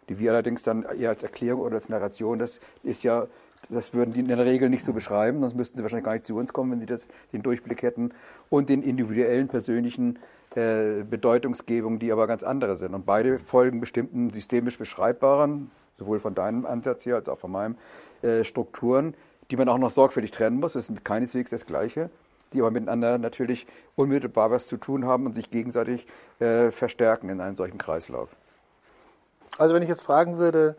die 0.07 0.17
wir 0.17 0.31
allerdings 0.31 0.63
dann 0.63 0.83
eher 0.83 1.09
als 1.09 1.23
Erklärung 1.23 1.61
oder 1.61 1.75
als 1.75 1.89
Narration, 1.89 2.39
das 2.39 2.61
ist 2.83 3.03
ja 3.03 3.27
das 3.69 3.93
würden 3.93 4.13
die 4.13 4.19
in 4.19 4.27
der 4.27 4.37
Regel 4.45 4.69
nicht 4.69 4.85
so 4.85 4.93
beschreiben, 4.93 5.41
sonst 5.41 5.55
müssten 5.55 5.77
sie 5.77 5.83
wahrscheinlich 5.83 6.05
gar 6.05 6.13
nicht 6.13 6.25
zu 6.25 6.35
uns 6.35 6.53
kommen, 6.53 6.71
wenn 6.71 6.79
sie 6.79 6.85
das, 6.85 7.07
den 7.33 7.43
Durchblick 7.43 7.81
hätten. 7.81 8.11
Und 8.49 8.69
den 8.69 8.81
individuellen, 8.81 9.47
persönlichen 9.47 10.19
äh, 10.55 11.03
Bedeutungsgebungen, 11.03 11.99
die 11.99 12.11
aber 12.11 12.27
ganz 12.27 12.43
andere 12.43 12.77
sind. 12.77 12.93
Und 12.93 13.05
beide 13.05 13.39
folgen 13.39 13.79
bestimmten 13.79 14.29
systemisch 14.29 14.77
beschreibbaren, 14.77 15.69
sowohl 15.97 16.19
von 16.19 16.33
deinem 16.33 16.65
Ansatz 16.65 17.03
hier 17.03 17.15
als 17.15 17.27
auch 17.27 17.39
von 17.39 17.51
meinem, 17.51 17.75
äh, 18.21 18.43
Strukturen, 18.43 19.13
die 19.51 19.57
man 19.57 19.69
auch 19.69 19.77
noch 19.77 19.91
sorgfältig 19.91 20.31
trennen 20.31 20.59
muss. 20.59 20.73
Das 20.73 20.89
ist 20.89 21.05
keineswegs 21.05 21.49
das 21.49 21.65
Gleiche, 21.65 22.09
die 22.53 22.61
aber 22.61 22.71
miteinander 22.71 23.17
natürlich 23.17 23.67
unmittelbar 23.95 24.51
was 24.51 24.67
zu 24.67 24.77
tun 24.77 25.05
haben 25.05 25.25
und 25.25 25.35
sich 25.35 25.51
gegenseitig 25.51 26.07
äh, 26.39 26.71
verstärken 26.71 27.29
in 27.29 27.41
einem 27.41 27.57
solchen 27.57 27.77
Kreislauf. 27.77 28.29
Also 29.57 29.75
wenn 29.75 29.83
ich 29.83 29.89
jetzt 29.89 30.03
fragen 30.03 30.37
würde, 30.37 30.75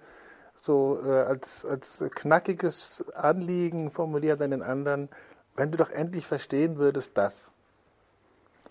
so 0.60 1.00
äh, 1.04 1.10
als, 1.10 1.64
als 1.64 2.04
knackiges 2.14 3.04
Anliegen 3.14 3.90
formuliert 3.90 4.40
an 4.42 4.50
den 4.50 4.62
anderen, 4.62 5.08
wenn 5.56 5.70
du 5.70 5.78
doch 5.78 5.90
endlich 5.90 6.26
verstehen 6.26 6.78
würdest, 6.78 7.12
das. 7.14 7.52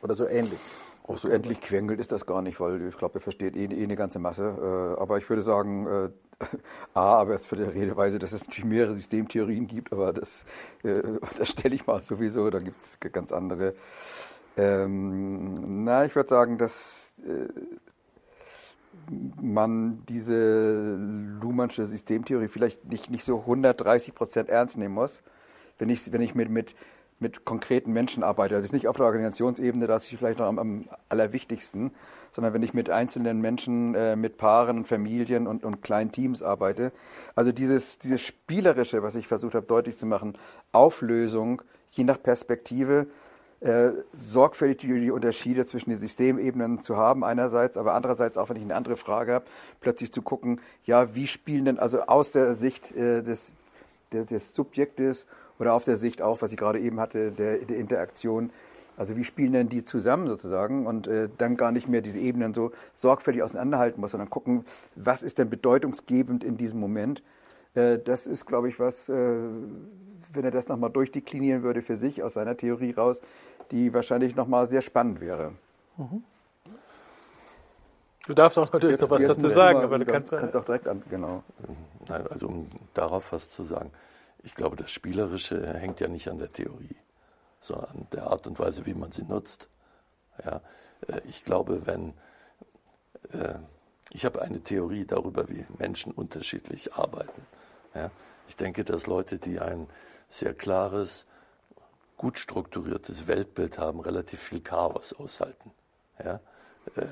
Oder 0.01 0.15
so 0.15 0.27
ähnlich. 0.27 0.59
Auch 1.07 1.17
so 1.17 1.29
endlich 1.29 1.61
quengelt 1.61 1.99
ist 1.99 2.11
das 2.11 2.25
gar 2.25 2.41
nicht, 2.41 2.59
weil 2.59 2.89
ich 2.89 2.97
glaube, 2.97 3.19
er 3.19 3.21
versteht 3.21 3.55
eh, 3.55 3.65
eh, 3.65 3.83
eine 3.83 3.95
ganze 3.95 4.19
Masse. 4.19 4.95
Äh, 4.97 5.01
aber 5.01 5.17
ich 5.17 5.29
würde 5.29 5.41
sagen, 5.41 5.87
äh, 5.87 6.09
A, 6.93 7.19
aber 7.19 7.31
erst 7.31 7.47
für 7.47 7.55
die 7.55 7.63
Redeweise, 7.63 8.19
dass 8.19 8.31
es 8.31 8.41
natürlich 8.41 8.65
mehrere 8.65 8.93
Systemtheorien 8.93 9.67
gibt, 9.67 9.91
aber 9.91 10.13
das, 10.13 10.45
äh, 10.83 11.01
das 11.37 11.49
stelle 11.49 11.75
ich 11.75 11.87
mal 11.87 12.01
sowieso, 12.01 12.49
da 12.49 12.59
gibt 12.59 12.81
es 12.81 12.99
ganz 12.99 13.31
andere. 13.31 13.73
Ähm, 14.57 15.83
na, 15.83 16.05
ich 16.05 16.15
würde 16.15 16.29
sagen, 16.29 16.57
dass 16.57 17.13
äh, 17.25 17.47
man 19.09 20.03
diese 20.07 20.95
Luhmannsche 21.41 21.85
Systemtheorie 21.85 22.47
vielleicht 22.47 22.85
nicht, 22.85 23.09
nicht 23.09 23.23
so 23.23 23.39
130 23.39 24.13
Prozent 24.13 24.49
ernst 24.49 24.77
nehmen 24.77 24.93
muss, 24.93 25.21
wenn 25.77 25.89
ich, 25.89 26.11
wenn 26.11 26.21
ich 26.21 26.35
mit, 26.35 26.49
mit, 26.49 26.75
mit 27.19 27.45
konkreten 27.45 27.93
Menschen 27.93 28.23
arbeite. 28.23 28.55
Also 28.55 28.73
nicht 28.73 28.87
auf 28.87 28.97
der 28.97 29.05
Organisationsebene, 29.05 29.87
das 29.87 30.03
ist 30.03 30.17
vielleicht 30.17 30.39
noch 30.39 30.47
am, 30.47 30.59
am 30.59 30.89
allerwichtigsten, 31.09 31.91
sondern 32.31 32.53
wenn 32.53 32.63
ich 32.63 32.73
mit 32.73 32.89
einzelnen 32.89 33.41
Menschen, 33.41 33.95
äh, 33.95 34.15
mit 34.15 34.37
Paaren, 34.37 34.85
Familien 34.85 35.47
und, 35.47 35.63
und 35.63 35.81
kleinen 35.81 36.11
Teams 36.11 36.43
arbeite. 36.43 36.91
Also 37.35 37.51
dieses, 37.51 37.99
dieses 37.99 38.21
Spielerische, 38.21 39.03
was 39.03 39.15
ich 39.15 39.27
versucht 39.27 39.55
habe 39.55 39.65
deutlich 39.65 39.97
zu 39.97 40.05
machen, 40.05 40.37
Auflösung, 40.71 41.61
je 41.91 42.03
nach 42.03 42.21
Perspektive, 42.21 43.07
äh, 43.59 43.89
sorgfältig 44.15 44.87
die 44.87 45.11
Unterschiede 45.11 45.65
zwischen 45.65 45.89
den 45.89 45.99
Systemebenen 45.99 46.79
zu 46.79 46.95
haben 46.95 47.23
einerseits, 47.23 47.77
aber 47.77 47.93
andererseits 47.93 48.37
auch, 48.37 48.49
wenn 48.49 48.57
ich 48.57 48.63
eine 48.63 48.75
andere 48.75 48.97
Frage 48.97 49.33
habe, 49.33 49.45
plötzlich 49.81 50.11
zu 50.11 50.21
gucken, 50.21 50.61
ja, 50.85 51.15
wie 51.15 51.25
spielen 51.25 51.65
denn 51.65 51.79
also 51.79 52.01
aus 52.01 52.31
der 52.31 52.53
Sicht 52.53 52.95
äh, 52.95 53.23
des, 53.23 53.55
der, 54.11 54.25
des 54.25 54.53
Subjektes 54.53 55.25
oder 55.57 55.73
auf 55.73 55.83
der 55.83 55.97
Sicht 55.97 56.21
auch, 56.21 56.41
was 56.41 56.51
ich 56.51 56.57
gerade 56.57 56.79
eben 56.79 56.99
hatte, 56.99 57.31
der, 57.31 57.57
der 57.57 57.77
Interaktion, 57.77 58.51
also 58.95 59.15
wie 59.15 59.23
spielen 59.23 59.53
denn 59.53 59.69
die 59.69 59.85
zusammen 59.85 60.27
sozusagen 60.27 60.85
und 60.85 61.07
äh, 61.07 61.29
dann 61.37 61.57
gar 61.57 61.71
nicht 61.71 61.87
mehr 61.87 62.01
diese 62.01 62.19
Ebenen 62.19 62.53
so 62.53 62.71
sorgfältig 62.95 63.43
auseinanderhalten 63.43 64.01
muss, 64.01 64.11
sondern 64.11 64.29
gucken, 64.29 64.65
was 64.95 65.23
ist 65.23 65.37
denn 65.37 65.49
bedeutungsgebend 65.49 66.43
in 66.43 66.57
diesem 66.57 66.79
Moment. 66.79 67.21
Äh, 67.77 67.99
das 67.99 68.25
ist, 68.27 68.45
glaube 68.45 68.69
ich, 68.69 68.79
was, 68.79 69.07
äh, 69.09 69.13
wenn 69.13 70.43
er 70.43 70.51
das 70.51 70.67
nochmal 70.67 70.89
durchdeklinieren 70.89 71.63
würde 71.63 71.81
für 71.81 71.95
sich 71.95 72.23
aus 72.23 72.33
seiner 72.33 72.57
Theorie 72.57 72.91
raus, 72.91 73.21
die 73.71 73.93
wahrscheinlich 73.93 74.35
nochmal 74.35 74.67
sehr 74.67 74.81
spannend 74.81 75.21
wäre. 75.21 75.53
Mhm. 75.97 76.23
Du 78.25 78.33
darfst 78.33 78.57
auch 78.57 78.71
natürlich 78.73 78.99
noch 78.99 79.09
was 79.09 79.21
dazu 79.21 79.47
sagen, 79.47 79.79
aber 79.79 79.99
du 79.99 80.05
kannst, 80.05 80.31
kannst 80.31 80.55
auch 80.57 80.65
direkt 80.65 80.87
an, 80.87 81.01
genau. 81.09 81.43
Nein, 82.09 82.27
also 82.27 82.47
um 82.47 82.67
darauf 82.93 83.31
was 83.31 83.49
zu 83.49 83.63
sagen. 83.63 83.91
Ich 84.43 84.53
glaube, 84.53 84.75
das 84.75 84.91
Spielerische 84.91 85.73
hängt 85.73 86.01
ja 86.01 86.09
nicht 86.09 86.27
an 86.27 86.37
der 86.37 86.51
Theorie, 86.51 86.95
sondern 87.61 87.89
an 87.91 88.07
der 88.11 88.27
Art 88.27 88.45
und 88.47 88.59
Weise, 88.59 88.85
wie 88.85 88.93
man 88.93 89.11
sie 89.11 89.23
nutzt. 89.23 89.69
Ja, 90.43 90.61
äh, 91.07 91.21
ich 91.29 91.45
glaube, 91.45 91.85
wenn 91.85 92.13
äh, 93.31 93.59
ich 94.11 94.25
habe 94.25 94.41
eine 94.41 94.61
Theorie 94.61 95.05
darüber, 95.05 95.47
wie 95.49 95.65
Menschen 95.77 96.11
unterschiedlich 96.11 96.93
arbeiten. 96.93 97.45
Ja, 97.93 98.11
ich 98.47 98.55
denke, 98.55 98.83
dass 98.83 99.07
Leute, 99.07 99.39
die 99.39 99.59
ein 99.59 99.87
sehr 100.29 100.53
klares, 100.53 101.25
gut 102.17 102.37
strukturiertes 102.37 103.27
Weltbild 103.27 103.77
haben, 103.77 103.99
relativ 103.99 104.39
viel 104.41 104.61
Chaos 104.61 105.13
aushalten. 105.13 105.71
Ja? 106.23 106.39
Äh, 106.95 107.07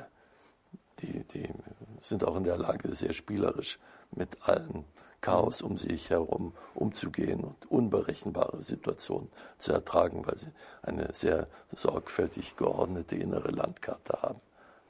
die, 1.00 1.24
die 1.25 1.50
sind 2.01 2.24
auch 2.24 2.36
in 2.36 2.44
der 2.44 2.58
Lage, 2.58 2.94
sehr 2.94 3.13
spielerisch 3.13 3.79
mit 4.12 4.48
allen 4.48 4.86
Chaos 5.22 5.62
um 5.62 5.75
sich 5.75 6.12
herum 6.12 6.53
umzugehen 6.75 7.44
und 7.44 7.72
unberechenbare 7.72 8.62
Situationen 8.62 9.32
zu 9.58 9.74
ertragen, 9.74 10.25
weil 10.25 10.38
sie 10.38 10.51
eine 10.84 11.13
sehr 11.13 11.48
sorgfältig 11.74 12.58
geordnete 12.58 13.15
innere 13.15 13.51
Landkarte 13.51 14.22
haben. 14.22 14.41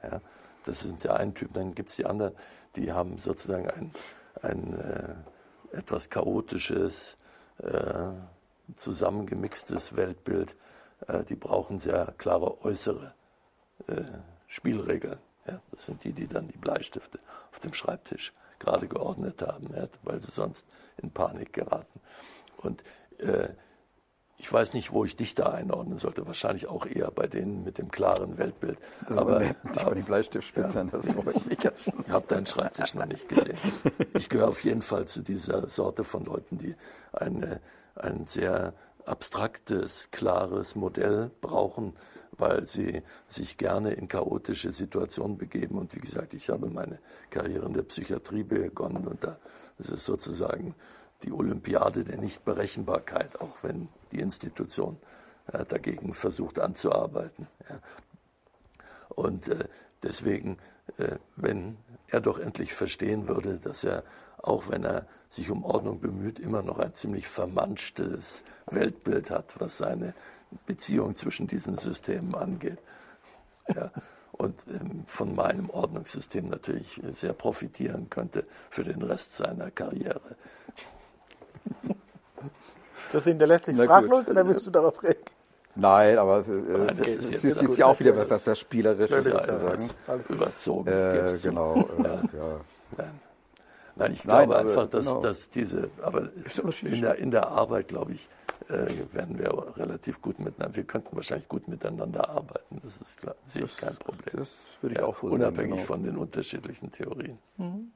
Ja? 0.02 0.20
Das 0.64 0.80
sind 0.80 1.04
der 1.04 1.16
einen 1.16 1.34
Typ. 1.34 1.54
Dann 1.54 1.74
gibt 1.74 1.90
es 1.90 1.96
die 1.96 2.06
anderen, 2.06 2.34
die 2.76 2.92
haben 2.92 3.18
sozusagen 3.18 3.70
ein, 3.70 3.92
ein 4.42 4.78
äh, 4.78 5.14
etwas 5.72 6.10
chaotisches, 6.10 7.16
äh, 7.58 8.10
zusammengemixtes 8.76 9.96
Weltbild. 9.96 10.56
Äh, 11.06 11.24
die 11.24 11.36
brauchen 11.36 11.78
sehr 11.78 12.14
klare 12.18 12.62
äußere 12.64 13.14
äh, 13.86 14.02
Spielregeln. 14.46 15.18
Ja, 15.46 15.60
das 15.70 15.86
sind 15.86 16.02
die, 16.04 16.12
die 16.12 16.26
dann 16.26 16.48
die 16.48 16.58
Bleistifte 16.58 17.20
auf 17.52 17.60
dem 17.60 17.72
Schreibtisch 17.72 18.32
gerade 18.58 18.88
geordnet 18.88 19.42
haben, 19.42 19.68
ja, 19.74 19.86
weil 20.02 20.20
sie 20.20 20.30
sonst 20.32 20.66
in 20.96 21.10
Panik 21.10 21.52
geraten. 21.52 22.00
Und 22.56 22.82
äh, 23.18 23.48
ich 24.46 24.52
weiß 24.52 24.74
nicht, 24.74 24.92
wo 24.92 25.04
ich 25.04 25.16
dich 25.16 25.34
da 25.34 25.46
einordnen 25.46 25.98
sollte. 25.98 26.24
Wahrscheinlich 26.24 26.68
auch 26.68 26.86
eher 26.86 27.10
bei 27.10 27.26
denen 27.26 27.64
mit 27.64 27.78
dem 27.78 27.90
klaren 27.90 28.38
Weltbild. 28.38 28.78
Das 29.08 29.18
aber 29.18 29.40
nicht 29.40 29.56
bei 29.74 29.92
den 29.92 30.04
Bleistiftspitzern. 30.04 30.92
Ja, 30.92 31.00
Ich 32.06 32.10
habe 32.12 32.26
deinen 32.28 32.46
Schreibtisch 32.46 32.94
noch 32.94 33.06
nicht 33.06 33.28
gesehen. 33.28 33.58
Ich 34.14 34.28
gehöre 34.28 34.46
auf 34.46 34.62
jeden 34.62 34.82
Fall 34.82 35.06
zu 35.06 35.22
dieser 35.22 35.66
Sorte 35.66 36.04
von 36.04 36.24
Leuten, 36.24 36.58
die 36.58 36.76
eine, 37.12 37.60
ein 37.96 38.26
sehr 38.26 38.74
abstraktes, 39.04 40.12
klares 40.12 40.76
Modell 40.76 41.32
brauchen, 41.40 41.94
weil 42.30 42.68
sie 42.68 43.02
sich 43.26 43.56
gerne 43.56 43.94
in 43.94 44.06
chaotische 44.06 44.70
Situationen 44.70 45.38
begeben. 45.38 45.76
Und 45.76 45.92
wie 45.92 46.00
gesagt, 46.00 46.34
ich 46.34 46.50
habe 46.50 46.68
meine 46.68 47.00
Karriere 47.30 47.66
in 47.66 47.74
der 47.74 47.82
Psychiatrie 47.82 48.44
begonnen 48.44 49.08
und 49.08 49.24
da 49.24 49.38
ist 49.78 49.90
es 49.90 50.06
sozusagen 50.06 50.76
die 51.22 51.32
Olympiade 51.32 52.04
der 52.04 52.18
Nichtberechenbarkeit, 52.18 53.40
auch 53.40 53.62
wenn 53.62 53.88
die 54.12 54.20
Institution 54.20 54.98
äh, 55.52 55.64
dagegen 55.64 56.14
versucht 56.14 56.58
anzuarbeiten. 56.58 57.46
Ja. 57.68 57.80
Und 59.08 59.48
äh, 59.48 59.68
deswegen, 60.02 60.58
äh, 60.98 61.16
wenn 61.36 61.76
er 62.08 62.20
doch 62.20 62.38
endlich 62.38 62.74
verstehen 62.74 63.28
würde, 63.28 63.58
dass 63.58 63.84
er, 63.84 64.04
auch 64.38 64.68
wenn 64.68 64.84
er 64.84 65.06
sich 65.30 65.50
um 65.50 65.64
Ordnung 65.64 66.00
bemüht, 66.00 66.38
immer 66.38 66.62
noch 66.62 66.78
ein 66.78 66.94
ziemlich 66.94 67.26
vermanschtes 67.26 68.44
Weltbild 68.66 69.30
hat, 69.30 69.58
was 69.60 69.78
seine 69.78 70.14
Beziehung 70.66 71.14
zwischen 71.16 71.46
diesen 71.46 71.78
Systemen 71.78 72.34
angeht. 72.34 72.78
Ja, 73.68 73.90
und 74.32 74.64
ähm, 74.68 75.04
von 75.06 75.34
meinem 75.34 75.70
Ordnungssystem 75.70 76.48
natürlich 76.48 77.00
sehr 77.14 77.32
profitieren 77.32 78.10
könnte 78.10 78.46
für 78.70 78.84
den 78.84 79.02
Rest 79.02 79.32
seiner 79.32 79.70
Karriere. 79.70 80.36
Das 83.12 83.24
hinterlässt 83.24 83.66
dich 83.66 83.76
sprachlos 83.76 84.28
oder 84.28 84.46
willst 84.46 84.66
du 84.66 84.70
darauf 84.70 85.02
reagieren? 85.02 85.24
Nein, 85.76 86.18
aber 86.18 86.38
es, 86.38 86.48
äh, 86.48 86.52
Nein, 86.52 86.86
das 86.88 87.06
ist, 87.06 87.34
ist, 87.34 87.44
jetzt, 87.44 87.62
ist 87.62 87.76
ja 87.76 87.86
auch 87.86 88.00
wieder 88.00 88.28
was, 88.30 88.46
was 88.46 88.58
Spielerisches 88.58 89.24
sozusagen. 89.24 89.90
Überzogen. 90.28 90.88
Äh, 90.88 91.38
genau. 91.42 91.76
Äh, 91.76 92.02
ja. 92.02 92.60
Ja. 92.98 93.04
Nein, 93.96 94.12
ich 94.12 94.22
glaube 94.22 94.54
Nein, 94.54 94.66
einfach, 94.66 94.88
dass, 94.88 95.06
genau. 95.06 95.20
dass 95.20 95.50
diese, 95.50 95.90
aber 96.02 96.30
in 96.82 97.00
der, 97.02 97.16
in 97.16 97.30
der 97.30 97.48
Arbeit, 97.48 97.88
glaube 97.88 98.12
ich, 98.12 98.28
äh, 98.68 98.86
werden 99.12 99.38
wir 99.38 99.76
relativ 99.76 100.20
gut 100.20 100.38
miteinander, 100.38 100.76
wir 100.76 100.84
könnten 100.84 101.14
wahrscheinlich 101.16 101.48
gut 101.48 101.68
miteinander 101.68 102.28
arbeiten, 102.28 102.80
das 102.82 102.98
ist 102.98 103.20
klar, 103.20 103.34
sehe 103.46 103.64
ich 103.64 103.76
kein 103.76 103.96
Problem. 103.96 104.34
Das 104.36 104.48
würde 104.80 104.94
ich 104.94 105.00
ja, 105.00 105.06
auch 105.06 105.16
so 105.16 105.28
Unabhängig 105.28 105.56
sehen, 105.56 105.70
genau. 105.70 105.86
von 105.86 106.02
den 106.02 106.16
unterschiedlichen 106.16 106.90
Theorien. 106.90 107.38
Mhm. 107.56 107.92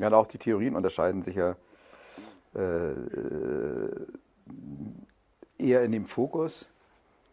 Ja, 0.00 0.12
auch 0.12 0.26
die 0.26 0.38
Theorien 0.38 0.76
unterscheiden 0.76 1.22
sich 1.22 1.36
ja 1.36 1.56
eher 5.58 5.82
in 5.84 5.92
dem 5.92 6.06
Fokus, 6.06 6.66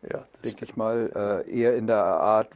ja, 0.02 0.26
denke 0.44 0.66
ich 0.66 0.76
mal, 0.78 1.44
äh, 1.48 1.52
eher 1.52 1.76
in 1.76 1.88
der 1.88 2.04
Art, 2.04 2.50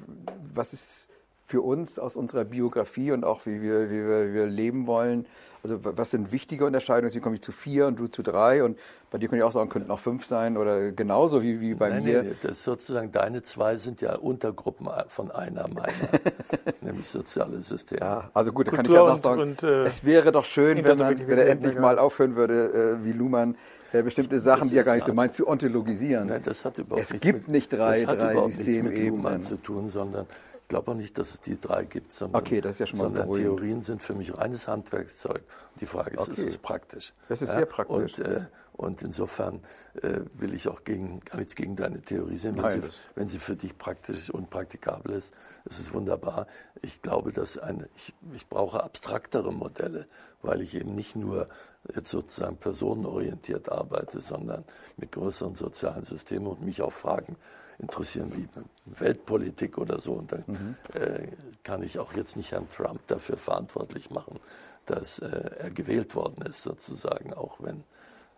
was 0.54 0.74
ist 0.74 1.08
für 1.46 1.62
uns 1.62 2.00
aus 2.00 2.16
unserer 2.16 2.46
Biografie 2.46 3.12
und 3.12 3.24
auch 3.26 3.46
wie 3.46 3.62
wir, 3.62 3.90
wie 3.90 4.06
wir, 4.06 4.30
wie 4.30 4.34
wir 4.34 4.46
leben 4.46 4.88
wollen. 4.88 5.26
Also 5.64 5.80
was 5.82 6.12
sind 6.12 6.34
wichtige 6.34 6.66
Unterscheidungen? 6.66 7.14
Wie 7.14 7.20
komme 7.22 7.36
ich 7.36 7.42
zu 7.42 7.54
vier 7.54 7.88
und 7.88 7.98
du 7.98 8.08
zu 8.08 8.22
drei? 8.22 8.64
Und 8.66 8.78
bei 9.12 9.18
dir 9.18 9.30
könnte 9.30 9.38
ich 9.38 9.44
auch 9.44 9.54
sagen, 9.54 9.70
könnten 9.70 9.92
auch 9.92 10.00
fünf 10.00 10.26
sein 10.26 10.58
oder 10.58 10.92
genauso 10.92 11.42
wie, 11.42 11.62
wie 11.62 11.74
bei 11.74 11.90
nein, 11.90 12.04
mir. 12.04 12.24
Nee, 12.24 12.36
das 12.42 12.52
ist 12.54 12.64
sozusagen 12.64 13.14
deine 13.14 13.44
zwei 13.44 13.78
sind 13.78 14.02
ja 14.02 14.16
Untergruppen 14.16 14.90
von 15.08 15.32
einer 15.32 15.70
meiner, 15.70 16.10
nämlich 16.82 17.08
soziale 17.08 17.58
Systeme. 17.60 18.02
Ja, 18.02 18.30
also 18.34 18.52
gut, 18.52 18.68
da 18.68 18.72
kann 18.72 18.86
ich 18.86 18.92
ja 18.92 19.06
noch 19.06 19.20
sagen, 19.20 19.42
und, 19.42 19.64
äh, 19.64 19.84
es 19.84 20.04
wäre 20.04 20.34
doch 20.34 20.44
schön, 20.44 20.84
wenn, 20.84 20.98
man, 20.98 21.18
wenn 21.18 21.38
er 21.38 21.48
endlich 21.48 21.80
mal 21.80 21.98
aufhören 21.98 22.36
würde, 22.36 23.00
äh, 23.02 23.06
wie 23.06 23.14
Luhmann 23.14 23.56
äh, 23.94 24.02
bestimmte 24.02 24.40
Sachen, 24.40 24.70
die 24.70 24.76
er 24.76 24.84
gar 24.84 24.96
nicht 24.96 25.06
so 25.06 25.14
meint, 25.14 25.34
zu 25.34 25.48
ontologisieren. 25.48 26.28
Nein, 26.28 26.42
das 26.44 26.66
hat 26.66 26.78
überhaupt 26.80 27.04
es 27.04 27.22
gibt 27.22 27.48
mit, 27.48 27.48
nicht 27.48 27.72
drei, 27.72 28.04
drei 28.04 28.36
Systemebenen. 28.50 29.42
zu 29.42 29.58
tun, 29.58 29.88
sondern 29.88 30.26
glaube 30.74 30.90
auch 30.90 30.96
nicht, 30.96 31.20
dass 31.20 31.36
es 31.36 31.40
die 31.40 31.62
drei 31.62 31.86
gibt, 31.86 32.14
sondern, 32.14 32.42
okay, 32.42 32.60
ja 32.60 32.88
sondern 32.92 33.32
Theorien 33.32 33.84
sind 33.84 34.02
für 34.02 34.16
mich 34.16 34.36
reines 34.36 34.68
Handwerkszeug. 34.68 35.44
Die 35.80 35.86
Frage 35.86 36.16
ist, 36.16 36.22
okay. 36.22 36.32
ist 36.32 36.48
es 36.48 36.58
praktisch? 36.58 37.14
Das 37.30 37.44
ist 37.44 37.50
ja? 37.50 37.58
sehr 37.58 37.66
praktisch. 37.68 38.18
Und, 38.18 38.26
äh, 38.26 38.46
und 38.74 39.04
insofern 39.04 39.62
äh, 40.02 40.22
will 40.34 40.56
ich 40.56 40.68
auch 40.68 40.84
gegen, 40.84 41.20
gar 41.20 41.38
nichts 41.38 41.54
gegen 41.54 41.76
deine 41.76 42.02
Theorie 42.02 42.38
sehen. 42.38 42.56
Wenn, 42.56 42.64
Nein, 42.64 42.82
sie, 42.82 42.90
wenn 43.14 43.28
sie 43.28 43.38
für 43.38 43.56
dich 43.56 43.78
praktisch 43.78 44.32
und 44.32 44.50
praktikabel 44.50 45.14
ist, 45.14 45.36
ist 45.66 45.80
es 45.80 45.94
wunderbar. 45.94 46.48
Ich 46.82 47.04
glaube, 47.04 47.32
dass 47.32 47.60
eine, 47.60 47.86
ich, 47.96 48.16
ich 48.34 48.48
brauche 48.50 48.84
abstraktere 48.84 49.54
Modelle, 49.54 50.08
weil 50.42 50.60
ich 50.62 50.74
eben 50.74 50.96
nicht 50.96 51.16
nur 51.16 51.50
jetzt 51.94 52.10
sozusagen 52.10 52.58
personenorientiert 52.58 53.70
arbeite, 53.70 54.22
sondern 54.22 54.64
mit 54.98 55.12
größeren 55.12 55.56
sozialen 55.56 56.06
Systemen 56.06 56.48
und 56.48 56.62
mich 56.62 56.82
auch 56.82 56.94
fragen, 56.94 57.36
interessieren 57.80 58.32
wie 58.36 58.48
Weltpolitik 58.86 59.78
oder 59.78 60.00
so. 60.00 60.14
Und 60.14 60.32
dann 60.32 60.44
mhm. 60.48 60.76
äh, 60.94 61.28
kann 61.64 61.84
ich 61.84 62.00
auch 62.00 62.14
jetzt 62.14 62.36
nicht 62.38 62.52
Herrn 62.52 62.70
Trump 62.72 63.06
dafür 63.08 63.38
verantwortlich 63.38 64.12
machen, 64.12 64.40
dass 64.86 65.20
äh, 65.20 65.52
er 65.60 65.72
gewählt 65.72 66.16
worden 66.16 66.46
ist, 66.46 66.64
sozusagen, 66.64 67.34
auch 67.34 67.58
wenn, 67.60 67.84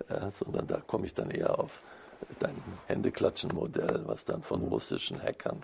äh, 0.09 0.31
sondern 0.31 0.67
da 0.67 0.79
komme 0.79 1.05
ich 1.05 1.13
dann 1.13 1.29
eher 1.29 1.59
auf 1.59 1.81
dein 2.39 2.55
Händeklatschen-Modell, 2.87 4.03
was 4.05 4.25
dann 4.25 4.41
von 4.41 4.63
russischen 4.63 5.21
Hackern 5.21 5.61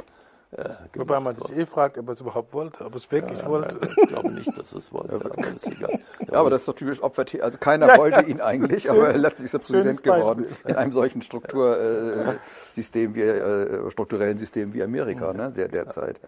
äh, 0.51 0.75
Wobei 0.95 1.21
man 1.21 1.33
sich 1.33 1.55
eh 1.55 1.65
fragt, 1.65 1.97
ob 1.97 2.09
er 2.09 2.13
es 2.13 2.19
überhaupt 2.19 2.53
wollte, 2.53 2.83
ob 2.83 2.93
es 2.95 3.09
wirklich 3.09 3.39
ja, 3.39 3.47
wollte. 3.47 3.79
Ich 3.85 4.07
glaube 4.09 4.31
nicht, 4.31 4.57
dass 4.57 4.73
es 4.73 4.91
wollte, 4.91 5.15
aber 5.25 5.47
ist 5.47 5.67
egal. 5.67 5.99
Ja, 6.29 6.39
aber 6.39 6.49
das 6.49 6.63
ist 6.63 6.67
doch 6.67 6.75
typisch 6.75 7.01
Opfer. 7.01 7.23
Also 7.41 7.57
keiner 7.57 7.87
ja, 7.87 7.97
wollte 7.97 8.21
ihn 8.23 8.41
eigentlich, 8.41 8.83
schön, 8.83 8.91
aber 8.91 9.13
letztlich 9.17 9.45
ist 9.45 9.53
er 9.53 9.59
Präsident 9.59 10.03
geworden 10.03 10.45
in 10.65 10.75
einem 10.75 10.91
solchen 10.91 11.21
Struktursystem 11.21 13.15
wie, 13.15 13.21
äh, 13.21 13.89
strukturellen 13.91 14.37
System 14.37 14.73
wie 14.73 14.83
Amerika, 14.83 15.31
ne, 15.31 15.51
der 15.51 15.69
derzeit. 15.69 16.19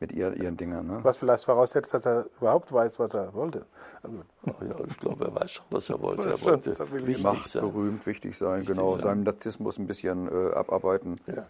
Mit 0.00 0.10
ihren, 0.10 0.34
ihren 0.34 0.56
Dingern. 0.56 0.86
Ne? 0.86 0.98
Was 1.02 1.16
vielleicht 1.16 1.44
voraussetzt, 1.44 1.94
dass 1.94 2.04
er 2.04 2.26
überhaupt 2.38 2.72
weiß, 2.72 2.98
was 2.98 3.14
er 3.14 3.32
wollte. 3.32 3.64
Also, 4.02 4.18
ja, 4.46 4.84
ich 4.86 4.98
glaube, 4.98 5.24
er 5.24 5.34
weiß 5.34 5.52
schon, 5.52 5.64
was 5.70 5.88
er 5.88 6.02
wollte. 6.02 6.28
Er 6.28 6.42
wollte 6.42 6.76
wichtig 6.92 7.22
Macht, 7.22 7.48
sein. 7.48 7.62
berühmt, 7.62 8.04
wichtig 8.04 8.36
sein, 8.36 8.62
wichtig 8.62 8.76
genau. 8.76 8.92
Sein. 8.94 9.02
Seinem 9.02 9.22
Narzissmus 9.22 9.78
ein 9.78 9.86
bisschen 9.86 10.28
äh, 10.28 10.52
abarbeiten. 10.52 11.20
Ja. 11.26 11.46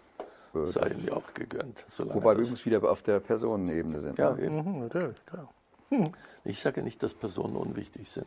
Äh, 0.54 0.66
Sei 0.66 0.88
ihm 0.88 1.12
auch 1.12 1.34
gegönnt. 1.34 1.84
Wobei 1.98 2.36
wir 2.36 2.42
übrigens 2.42 2.64
wieder 2.64 2.82
auf 2.90 3.02
der 3.02 3.20
Personenebene 3.20 4.00
sind. 4.00 4.18
Ja, 4.18 4.32
ne? 4.32 4.50
mhm, 4.50 4.80
natürlich, 4.80 5.24
klar. 5.26 5.48
Hm. 5.90 6.12
Ich 6.44 6.60
sage 6.60 6.82
nicht, 6.82 7.02
dass 7.02 7.14
Personen 7.14 7.56
unwichtig 7.56 8.08
sind. 8.10 8.26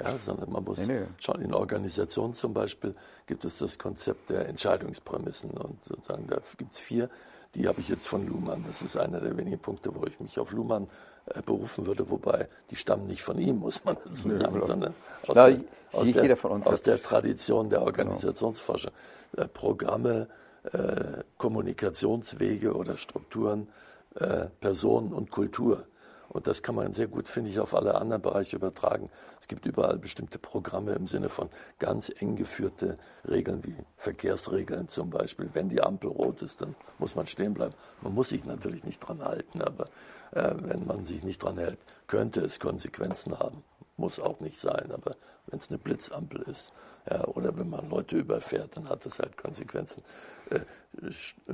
Ja, 0.00 0.16
sondern 0.18 0.50
man 0.50 0.64
muss 0.64 0.78
nee, 0.78 1.00
nee. 1.00 1.06
schon 1.20 1.40
in 1.40 1.54
Organisationen 1.54 2.34
zum 2.34 2.52
Beispiel 2.52 2.94
gibt 3.26 3.44
es 3.44 3.58
das 3.58 3.78
Konzept 3.78 4.28
der 4.28 4.48
Entscheidungsprämissen 4.48 5.50
und 5.50 5.84
sozusagen 5.84 6.26
da 6.26 6.38
gibt 6.58 6.72
es 6.72 6.80
vier, 6.80 7.08
die 7.54 7.68
habe 7.68 7.80
ich 7.80 7.88
jetzt 7.88 8.08
von 8.08 8.26
Luhmann. 8.26 8.64
Das 8.66 8.82
ist 8.82 8.96
einer 8.96 9.20
der 9.20 9.36
wenigen 9.36 9.60
Punkte, 9.60 9.94
wo 9.94 10.04
ich 10.06 10.18
mich 10.18 10.40
auf 10.40 10.50
Luhmann 10.50 10.88
äh, 11.26 11.42
berufen 11.42 11.86
würde, 11.86 12.10
wobei 12.10 12.48
die 12.70 12.76
stammen 12.76 13.06
nicht 13.06 13.22
von 13.22 13.38
ihm, 13.38 13.58
muss 13.60 13.84
man 13.84 13.96
dazu 14.04 14.30
sagen, 14.30 14.54
ja, 14.56 14.66
sondern 14.66 14.94
aus, 15.28 15.36
Na, 15.36 15.50
der, 15.50 15.60
aus, 15.92 16.12
der, 16.12 16.44
aus 16.66 16.82
der, 16.82 17.00
Tradition 17.00 17.70
der. 17.70 17.82
Organisationsforschung. 17.82 18.90
Genau. 19.30 19.44
Äh, 19.44 19.48
Programme, 19.48 20.28
äh, 20.72 21.22
Kommunikationswege 21.38 22.74
oder 22.74 22.96
Strukturen, 22.96 23.68
äh, 24.16 24.46
Personen 24.60 25.12
und 25.12 25.30
Kultur. 25.30 25.86
Und 26.28 26.46
das 26.46 26.62
kann 26.62 26.74
man 26.74 26.92
sehr 26.92 27.06
gut, 27.06 27.28
finde 27.28 27.50
ich, 27.50 27.60
auf 27.60 27.74
alle 27.74 27.94
anderen 27.94 28.20
Bereiche 28.22 28.56
übertragen. 28.56 29.10
Es 29.40 29.46
gibt 29.46 29.66
überall 29.66 29.98
bestimmte 29.98 30.38
Programme 30.38 30.92
im 30.92 31.06
Sinne 31.06 31.28
von 31.28 31.48
ganz 31.78 32.10
eng 32.18 32.34
geführte 32.34 32.98
Regeln 33.28 33.62
wie 33.62 33.76
Verkehrsregeln 33.96 34.88
zum 34.88 35.10
Beispiel. 35.10 35.50
Wenn 35.52 35.68
die 35.68 35.80
Ampel 35.80 36.10
rot 36.10 36.42
ist, 36.42 36.60
dann 36.60 36.74
muss 36.98 37.14
man 37.14 37.26
stehen 37.26 37.54
bleiben. 37.54 37.74
Man 38.00 38.14
muss 38.14 38.30
sich 38.30 38.44
natürlich 38.44 38.84
nicht 38.84 39.00
dran 39.00 39.22
halten, 39.22 39.62
aber 39.62 39.84
äh, 40.32 40.54
wenn 40.56 40.86
man 40.86 41.04
sich 41.04 41.22
nicht 41.22 41.42
dran 41.42 41.58
hält, 41.58 41.78
könnte 42.08 42.40
es 42.40 42.58
Konsequenzen 42.58 43.38
haben. 43.38 43.62
Muss 43.96 44.18
auch 44.18 44.40
nicht 44.40 44.58
sein, 44.58 44.90
aber 44.92 45.16
wenn 45.46 45.60
es 45.60 45.68
eine 45.68 45.78
Blitzampel 45.78 46.42
ist 46.42 46.72
ja, 47.08 47.24
oder 47.26 47.56
wenn 47.56 47.68
man 47.68 47.88
Leute 47.88 48.16
überfährt, 48.16 48.76
dann 48.76 48.88
hat 48.88 49.04
das 49.06 49.18
halt 49.18 49.36
Konsequenzen. 49.36 50.02
Äh, 50.50 50.60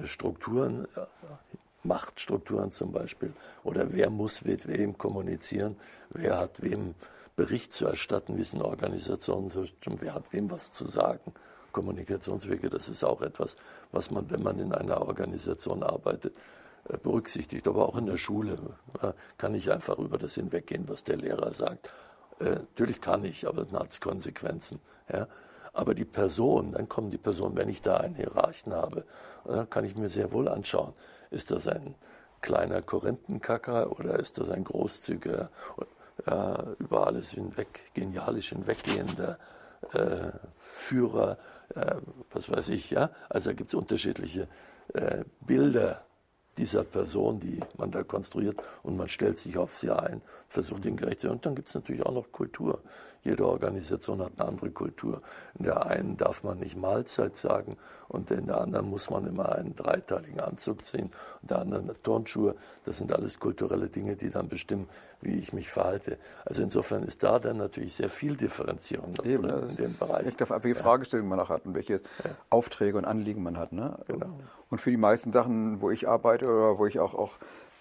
Strukturen, 0.04 0.86
Machtstrukturen 1.82 2.72
zum 2.72 2.92
Beispiel, 2.92 3.32
oder 3.64 3.92
wer 3.92 4.10
muss 4.10 4.44
mit 4.44 4.68
wem 4.68 4.96
kommunizieren, 4.98 5.76
wer 6.10 6.38
hat 6.38 6.62
wem 6.62 6.94
Bericht 7.36 7.72
zu 7.72 7.86
erstatten, 7.86 8.36
wie 8.36 8.42
es 8.42 8.52
in 8.52 8.62
Organisationen 8.62 9.50
so 9.50 9.64
wer 9.86 10.14
hat 10.14 10.32
wem 10.32 10.50
was 10.50 10.72
zu 10.72 10.86
sagen. 10.86 11.32
Kommunikationswege, 11.72 12.68
das 12.68 12.88
ist 12.88 13.04
auch 13.04 13.22
etwas, 13.22 13.56
was 13.92 14.10
man, 14.10 14.30
wenn 14.30 14.42
man 14.42 14.58
in 14.58 14.72
einer 14.72 15.02
Organisation 15.06 15.82
arbeitet, 15.82 16.36
äh, 16.88 16.98
berücksichtigt. 16.98 17.66
Aber 17.66 17.88
auch 17.88 17.96
in 17.96 18.06
der 18.06 18.16
Schule 18.16 18.58
kann 19.38 19.54
ich 19.54 19.70
einfach 19.70 19.98
über 19.98 20.18
das 20.18 20.34
hinweggehen, 20.34 20.88
was 20.88 21.04
der 21.04 21.16
Lehrer 21.16 21.54
sagt. 21.54 21.90
Äh, 22.40 22.50
natürlich 22.50 23.00
kann 23.00 23.24
ich, 23.24 23.46
aber 23.46 23.64
dann 23.64 23.80
hat 23.80 23.90
es 23.90 24.00
Konsequenzen. 24.00 24.80
Ja? 25.12 25.28
Aber 25.72 25.94
die 25.94 26.04
Person, 26.04 26.72
dann 26.72 26.88
kommen 26.88 27.10
die 27.10 27.18
Personen, 27.18 27.56
wenn 27.56 27.68
ich 27.68 27.82
da 27.82 27.98
einen 27.98 28.16
Hierarchen 28.16 28.72
habe, 28.72 29.04
äh, 29.48 29.66
kann 29.66 29.84
ich 29.84 29.96
mir 29.96 30.08
sehr 30.08 30.32
wohl 30.32 30.48
anschauen, 30.48 30.94
ist 31.30 31.50
das 31.50 31.68
ein 31.68 31.94
kleiner 32.40 32.82
Korinthenkacker 32.82 33.98
oder 33.98 34.18
ist 34.18 34.38
das 34.38 34.50
ein 34.50 34.64
großzügiger, 34.64 35.50
äh, 36.26 36.62
über 36.78 37.06
alles 37.06 37.30
hinweg, 37.30 37.92
genialisch 37.94 38.48
hinweggehender 38.50 39.38
äh, 39.92 40.32
Führer, 40.58 41.38
äh, 41.74 41.96
was 42.32 42.50
weiß 42.50 42.68
ich, 42.70 42.90
ja? 42.90 43.10
Also 43.28 43.50
da 43.50 43.54
gibt 43.54 43.70
es 43.70 43.74
unterschiedliche 43.74 44.48
äh, 44.92 45.24
Bilder 45.40 46.02
dieser 46.60 46.84
Person, 46.84 47.40
die 47.40 47.60
man 47.78 47.90
da 47.90 48.02
konstruiert 48.02 48.62
und 48.82 48.96
man 48.96 49.08
stellt 49.08 49.38
sich 49.38 49.56
auf 49.56 49.74
sie 49.74 49.90
ein, 49.90 50.20
versucht 50.48 50.84
ihnen 50.84 50.96
gerecht 50.96 51.20
zu 51.20 51.28
sein. 51.28 51.36
Und 51.36 51.46
dann 51.46 51.54
gibt 51.54 51.68
es 51.68 51.74
natürlich 51.74 52.04
auch 52.04 52.12
noch 52.12 52.30
Kultur. 52.32 52.80
Jede 53.22 53.46
Organisation 53.46 54.22
hat 54.22 54.32
eine 54.38 54.48
andere 54.48 54.70
Kultur. 54.70 55.20
In 55.58 55.64
der 55.64 55.86
einen 55.86 56.16
darf 56.16 56.42
man 56.42 56.58
nicht 56.58 56.76
Mahlzeit 56.76 57.36
sagen 57.36 57.76
und 58.08 58.30
in 58.30 58.46
der 58.46 58.60
anderen 58.60 58.88
muss 58.88 59.10
man 59.10 59.26
immer 59.26 59.52
einen 59.52 59.76
dreiteiligen 59.76 60.40
Anzug 60.40 60.82
ziehen 60.82 61.10
und 61.42 61.50
der 61.50 61.58
anderen 61.58 61.90
Turnschuhe. 62.02 62.54
Das 62.84 62.98
sind 62.98 63.12
alles 63.12 63.38
kulturelle 63.38 63.88
Dinge, 63.88 64.16
die 64.16 64.30
dann 64.30 64.48
bestimmen, 64.48 64.88
wie 65.20 65.38
ich 65.38 65.52
mich 65.52 65.68
verhalte. 65.68 66.18
Also 66.46 66.62
insofern 66.62 67.02
ist 67.02 67.22
da 67.22 67.38
dann 67.38 67.58
natürlich 67.58 67.94
sehr 67.94 68.08
viel 68.08 68.36
Differenzierung 68.36 69.12
Eben, 69.22 69.42
drin 69.42 69.68
in 69.68 69.76
dem 69.76 69.98
Bereich. 69.98 70.26
Hängt 70.26 70.42
auf 70.42 70.50
welche 70.50 70.74
Fragestellungen 70.74 71.28
man 71.28 71.40
auch 71.40 71.50
hat 71.50 71.66
und 71.66 71.74
welche 71.74 71.94
ja. 71.94 72.00
Aufträge 72.48 72.96
und 72.96 73.04
Anliegen 73.04 73.42
man 73.42 73.58
hat. 73.58 73.72
Ne? 73.72 73.98
Genau. 74.06 74.30
Und 74.70 74.80
für 74.80 74.90
die 74.90 74.96
meisten 74.96 75.30
Sachen, 75.30 75.82
wo 75.82 75.90
ich 75.90 76.08
arbeite 76.08 76.48
oder 76.50 76.78
wo 76.78 76.86
ich 76.86 76.98
auch, 76.98 77.14
auch 77.14 77.32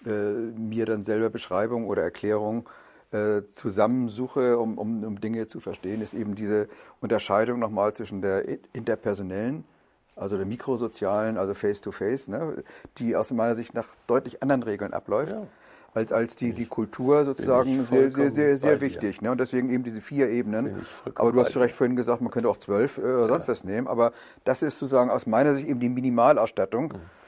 äh, 0.06 0.10
mir 0.10 0.86
dann 0.86 1.04
selber 1.04 1.30
Beschreibung 1.30 1.86
oder 1.86 2.02
Erklärung 2.02 2.68
äh, 3.12 3.42
zusammensuche, 3.52 4.58
um, 4.58 4.78
um, 4.78 5.04
um 5.04 5.20
Dinge 5.20 5.46
zu 5.48 5.60
verstehen, 5.60 6.00
ist 6.00 6.14
eben 6.14 6.36
diese 6.36 6.68
Unterscheidung 7.00 7.58
nochmal 7.58 7.92
zwischen 7.92 8.22
der 8.22 8.44
interpersonellen, 8.72 9.64
also 10.16 10.36
der 10.36 10.46
mikrosozialen, 10.46 11.36
also 11.36 11.54
Face-to-Face, 11.54 12.28
-face, 12.28 12.30
ne, 12.30 12.64
die 12.98 13.16
aus 13.16 13.30
meiner 13.32 13.56
Sicht 13.56 13.74
nach 13.74 13.88
deutlich 14.06 14.42
anderen 14.42 14.62
Regeln 14.62 14.92
abläuft. 14.92 15.32
Ja. 15.32 15.46
Als, 15.92 16.12
als 16.12 16.36
die, 16.36 16.52
die 16.52 16.66
Kultur 16.66 17.24
sozusagen 17.24 17.82
sehr, 17.82 18.12
sehr, 18.12 18.30
sehr, 18.30 18.58
sehr 18.58 18.80
wichtig. 18.80 19.22
Ne? 19.22 19.32
Und 19.32 19.40
deswegen 19.40 19.70
eben 19.70 19.82
diese 19.82 20.00
vier 20.00 20.28
Ebenen. 20.28 20.86
Aber 21.16 21.32
du 21.32 21.40
hast 21.40 21.50
zu 21.50 21.58
Recht 21.58 21.74
vorhin 21.74 21.96
gesagt, 21.96 22.20
man 22.20 22.30
könnte 22.30 22.48
auch 22.48 22.58
zwölf 22.58 22.98
äh, 22.98 23.00
oder 23.00 23.26
sonst 23.26 23.42
ja. 23.42 23.48
was 23.48 23.64
nehmen. 23.64 23.88
Aber 23.88 24.12
das 24.44 24.62
ist 24.62 24.78
sozusagen 24.78 25.10
aus 25.10 25.26
meiner 25.26 25.52
Sicht 25.52 25.66
eben 25.66 25.80
die 25.80 25.88
Minimalausstattung. 25.88 26.92
Mhm 26.92 27.19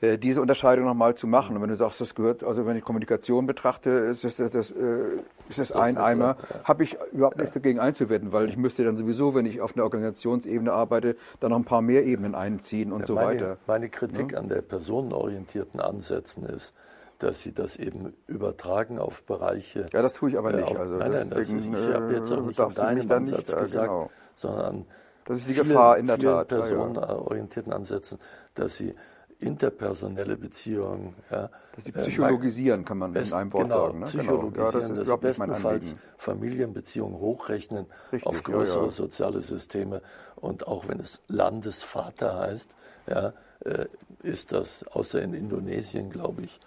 äh, 0.00 0.16
diese 0.16 0.40
Unterscheidung 0.40 0.84
nochmal 0.84 1.14
zu 1.14 1.26
machen. 1.26 1.56
Und 1.56 1.62
wenn 1.62 1.70
du 1.70 1.76
sagst, 1.76 2.00
das 2.00 2.14
gehört, 2.14 2.44
also 2.44 2.66
wenn 2.66 2.76
ich 2.76 2.84
Kommunikation 2.84 3.46
betrachte, 3.46 3.90
ist 3.90 4.24
das, 4.24 4.36
das, 4.36 4.50
das, 4.50 4.70
äh, 4.70 5.18
ist 5.48 5.58
das 5.58 5.72
ein 5.72 5.98
Eimer, 5.98 6.36
habe 6.64 6.84
ich 6.84 6.96
überhaupt 7.12 7.38
nichts 7.38 7.54
dagegen 7.54 7.80
einzuwenden, 7.80 8.32
weil 8.32 8.48
ich 8.48 8.56
müsste 8.56 8.84
dann 8.84 8.96
sowieso, 8.96 9.34
wenn 9.34 9.46
ich 9.46 9.60
auf 9.60 9.74
einer 9.74 9.84
Organisationsebene 9.84 10.72
arbeite, 10.72 11.16
dann 11.40 11.50
noch 11.50 11.58
ein 11.58 11.64
paar 11.64 11.82
mehr 11.82 12.04
Ebenen 12.04 12.34
einziehen 12.34 12.92
und 12.92 13.00
Ja, 13.00 13.06
so 13.06 13.14
meine, 13.14 13.26
weiter. 13.28 13.56
Meine 13.66 13.88
Kritik 13.88 14.36
an 14.36 14.48
der 14.48 14.62
personenorientierten 14.62 15.80
Ansätzen 15.80 16.44
ist, 16.44 16.74
dass 17.18 17.42
sie 17.42 17.52
das 17.52 17.76
eben 17.76 18.12
übertragen 18.26 18.98
auf 18.98 19.24
Bereiche. 19.24 19.86
Ja, 19.92 20.02
das 20.02 20.12
tue 20.12 20.30
ich 20.30 20.38
aber 20.38 20.54
äh, 20.54 20.60
nicht. 20.60 20.68
Auf, 20.68 20.78
Also 20.78 20.94
nein, 20.94 21.10
nein, 21.10 21.30
das 21.30 21.48
ist, 21.50 21.66
ich 21.66 21.88
habe 21.88 22.12
jetzt 22.12 22.30
auch 22.30 22.38
äh, 22.38 22.42
nicht 22.42 22.60
an 22.60 22.74
da 22.74 22.94
nicht, 22.94 23.10
Ansatz 23.10 23.50
ja, 23.50 23.58
gesagt, 23.58 23.88
genau. 23.88 24.10
sondern 24.36 24.64
an 24.64 24.86
Das 25.24 25.38
ist 25.38 25.48
die 25.48 25.54
vielen, 25.54 25.68
Gefahr 25.68 25.98
in 25.98 26.06
der 26.06 26.16
vielen 26.16 26.32
Tat. 26.32 26.52
Ja, 26.52 26.56
ja. 26.56 26.62
personenorientierten 26.62 27.72
Ansätzen, 27.72 28.18
dass 28.54 28.76
sie 28.76 28.94
interpersonelle 29.40 30.36
Beziehungen, 30.36 31.14
ja, 31.30 31.48
sie 31.76 31.92
äh, 31.92 32.00
psychologisieren, 32.00 32.84
kann 32.84 32.98
man 32.98 33.12
Best, 33.12 33.30
in 33.30 33.38
einem 33.38 33.52
Wort 33.52 33.64
genau, 33.64 33.86
sagen. 33.86 33.98
Ne? 34.00 34.06
Psychologisieren, 34.06 34.64
Ja, 34.64 34.72
das 34.72 34.90
ist 34.90 35.08
mein 35.08 35.20
bestenfalls. 35.20 35.96
Familienbeziehungen 36.16 37.20
hochrechnen 37.20 37.86
Richtig, 38.12 38.26
auf 38.26 38.42
größere 38.42 38.86
ja. 38.86 38.90
soziale 38.90 39.40
Systeme. 39.40 40.02
Und 40.34 40.66
auch 40.66 40.88
wenn 40.88 40.98
es 40.98 41.20
Landesvater 41.28 42.38
heißt, 42.38 42.74
ja, 43.08 43.32
äh, 43.64 43.86
ist 44.22 44.52
das, 44.52 44.84
außer 44.88 45.22
in 45.22 45.34
Indonesien, 45.34 46.10
glaube 46.10 46.42
ich, 46.42 46.60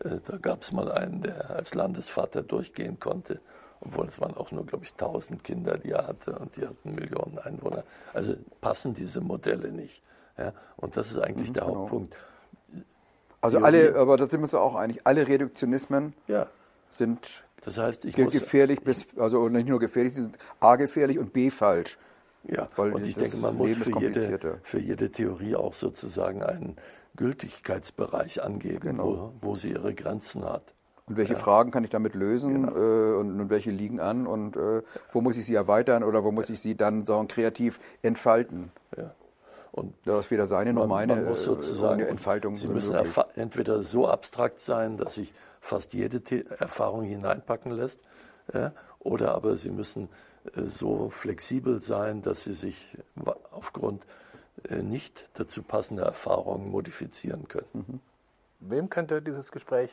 äh, 0.00 0.18
da 0.24 0.36
gab 0.38 0.62
es 0.62 0.72
mal 0.72 0.90
einen, 0.90 1.22
der 1.22 1.50
als 1.50 1.74
Landesvater 1.74 2.42
durchgehen 2.42 2.98
konnte. 2.98 3.40
Obwohl 3.80 4.06
es 4.06 4.20
waren 4.20 4.36
auch 4.36 4.50
nur, 4.52 4.64
glaube 4.66 4.84
ich, 4.84 4.92
1000 4.92 5.44
Kinder, 5.44 5.78
die 5.78 5.90
er 5.92 6.06
hatte 6.06 6.32
und 6.38 6.56
die 6.56 6.66
hatten 6.66 6.94
Millionen 6.94 7.38
Einwohner. 7.38 7.84
Also 8.14 8.34
passen 8.60 8.94
diese 8.94 9.20
Modelle 9.20 9.70
nicht. 9.72 10.02
Ja? 10.38 10.52
Und 10.76 10.96
das 10.96 11.10
ist 11.10 11.18
eigentlich 11.18 11.52
der 11.52 11.64
genau. 11.64 11.76
Hauptpunkt. 11.80 12.16
Also 13.40 13.58
Theorie- 13.58 13.64
alle, 13.66 13.96
aber 13.96 14.16
da 14.16 14.24
sind 14.28 14.40
wir 14.40 14.44
uns 14.44 14.54
auch 14.54 14.74
einig, 14.74 15.00
alle 15.04 15.28
Reduktionismen 15.28 16.14
Ja, 16.26 16.46
sind 16.90 17.44
das 17.62 17.78
heißt, 17.78 18.04
ich 18.06 18.14
ge- 18.16 18.24
muss, 18.24 18.32
gefährlich 18.32 18.80
bis, 18.82 19.06
also 19.18 19.48
nicht 19.48 19.68
nur 19.68 19.78
gefährlich, 19.78 20.14
sie 20.14 20.22
sind 20.22 20.38
A 20.60 20.76
gefährlich 20.76 21.18
und 21.18 21.32
B 21.32 21.50
falsch. 21.50 21.98
Ja, 22.44 22.68
Weil 22.76 22.92
und 22.92 23.04
ich 23.06 23.16
denke, 23.16 23.36
man 23.38 23.56
muss 23.56 23.72
für 23.74 23.98
jede, 23.98 24.60
für 24.62 24.78
jede 24.78 25.10
Theorie 25.10 25.56
auch 25.56 25.72
sozusagen 25.74 26.42
einen 26.44 26.76
Gültigkeitsbereich 27.16 28.42
angeben, 28.42 28.80
Genau. 28.96 29.32
wo, 29.40 29.48
wo 29.50 29.56
sie 29.56 29.70
ihre 29.72 29.94
Grenzen 29.94 30.44
hat. 30.44 30.74
Und 31.08 31.16
welche 31.16 31.36
Fragen 31.36 31.70
kann 31.70 31.84
ich 31.84 31.90
damit 31.90 32.14
lösen 32.16 32.66
Genau. 32.66 32.76
äh, 32.76 33.16
und, 33.16 33.40
und 33.40 33.50
welche 33.50 33.70
liegen 33.70 34.00
an 34.00 34.26
und 34.26 34.56
äh, 34.56 34.82
wo 35.12 35.20
muss 35.20 35.36
ich 35.36 35.46
sie 35.46 35.54
erweitern 35.54 36.02
oder 36.02 36.24
wo 36.24 36.32
muss 36.32 36.50
ich 36.50 36.58
sie 36.60 36.74
dann 36.74 37.06
so 37.06 37.24
kreativ 37.28 37.78
entfalten? 38.02 38.72
Ja. 38.96 39.14
Und 39.70 39.94
Da 40.04 40.18
ist 40.18 40.30
weder 40.30 40.46
seine 40.46 40.72
noch 40.72 40.82
man, 40.82 40.88
meine 40.88 41.16
man 41.16 41.24
muss 41.26 41.42
äh, 41.42 41.44
sozusagen, 41.44 42.00
Entfaltung 42.00 42.56
sie 42.56 42.66
müssen 42.66 42.96
entweder 43.36 43.82
so 43.82 44.08
abstrakt 44.08 44.58
sein, 44.58 44.96
dass 44.96 45.14
sich 45.14 45.32
fast 45.60 45.94
jede 45.94 46.20
The 46.26 46.44
Erfahrung 46.58 47.04
hineinpacken 47.04 47.70
lässt, 47.70 48.00
ja, 48.52 48.72
oder 48.98 49.34
aber 49.34 49.54
sie 49.56 49.70
müssen 49.70 50.08
äh, 50.56 50.62
so 50.62 51.08
flexibel 51.10 51.80
sein, 51.82 52.22
dass 52.22 52.42
sie 52.44 52.54
sich 52.54 52.96
aufgrund 53.52 54.04
nicht 54.82 55.28
dazu 55.34 55.62
passender 55.62 56.04
Erfahrungen 56.04 56.70
modifizieren 56.70 57.46
können. 57.46 57.66
Mhm. 57.74 58.00
Wem 58.60 58.88
könnte 58.88 59.20
dieses 59.20 59.52
Gespräch 59.52 59.92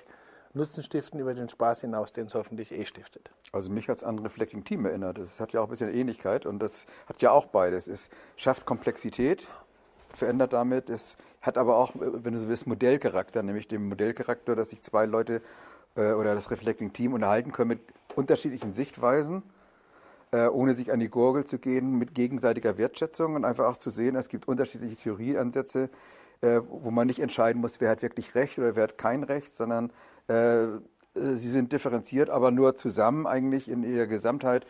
Nutzen 0.55 0.83
stiften 0.83 1.19
über 1.19 1.33
den 1.33 1.49
Spaß 1.49 1.81
hinaus, 1.81 2.13
den 2.13 2.27
es 2.27 2.35
hoffentlich 2.35 2.71
eh 2.71 2.85
stiftet? 2.85 3.31
Also 3.51 3.71
mich 3.71 3.89
hat 3.89 3.97
es 3.97 4.03
an 4.03 4.19
Reflecting 4.19 4.63
Team 4.63 4.85
erinnert. 4.85 5.17
Das 5.17 5.39
hat 5.39 5.51
ja 5.51 5.61
auch 5.61 5.65
ein 5.65 5.71
bisschen 5.71 5.91
Ähnlichkeit 5.91 6.45
und 6.45 6.59
das 6.59 6.85
hat 7.07 7.23
ja 7.23 7.31
auch 7.31 7.47
beides. 7.47 7.87
Es 7.87 8.11
schafft 8.35 8.65
Komplexität, 8.67 9.47
verändert 10.13 10.53
damit, 10.53 10.91
es 10.91 11.17
hat 11.41 11.57
aber 11.57 11.77
auch, 11.77 11.93
wenn 11.95 12.33
du 12.33 12.39
so 12.39 12.47
willst, 12.47 12.67
Modellcharakter, 12.67 13.41
nämlich 13.41 13.67
den 13.67 13.89
Modellcharakter, 13.89 14.55
dass 14.55 14.69
sich 14.69 14.83
zwei 14.83 15.07
Leute 15.07 15.41
äh, 15.95 16.11
oder 16.11 16.35
das 16.35 16.51
Reflecting 16.51 16.93
Team 16.93 17.13
unterhalten 17.13 17.51
können 17.51 17.69
mit 17.69 17.81
unterschiedlichen 18.15 18.73
Sichtweisen, 18.73 19.41
äh, 20.31 20.47
ohne 20.47 20.75
sich 20.75 20.91
an 20.91 20.99
die 20.99 21.09
Gurgel 21.09 21.45
zu 21.45 21.57
gehen, 21.57 21.97
mit 21.97 22.13
gegenseitiger 22.13 22.77
Wertschätzung 22.77 23.33
und 23.33 23.43
einfach 23.43 23.65
auch 23.65 23.77
zu 23.77 23.89
sehen, 23.89 24.15
es 24.15 24.29
gibt 24.29 24.47
unterschiedliche 24.47 24.97
Theorieansätze, 24.97 25.89
äh, 26.41 26.61
wo 26.69 26.91
man 26.91 27.07
nicht 27.07 27.19
entscheiden 27.19 27.59
muss, 27.59 27.81
wer 27.81 27.89
hat 27.89 28.03
wirklich 28.03 28.35
Recht 28.35 28.59
oder 28.59 28.75
wer 28.75 28.83
hat 28.83 28.97
kein 28.99 29.23
Recht, 29.23 29.55
sondern 29.55 29.91
äh, 30.27 30.67
äh, 31.15 31.35
sie 31.35 31.49
sind 31.49 31.71
differenziert, 31.71 32.29
aber 32.29 32.51
nur 32.51 32.75
zusammen 32.75 33.27
eigentlich 33.27 33.69
in 33.69 33.83
ihrer 33.83 34.07
Gesamtheit 34.07 34.65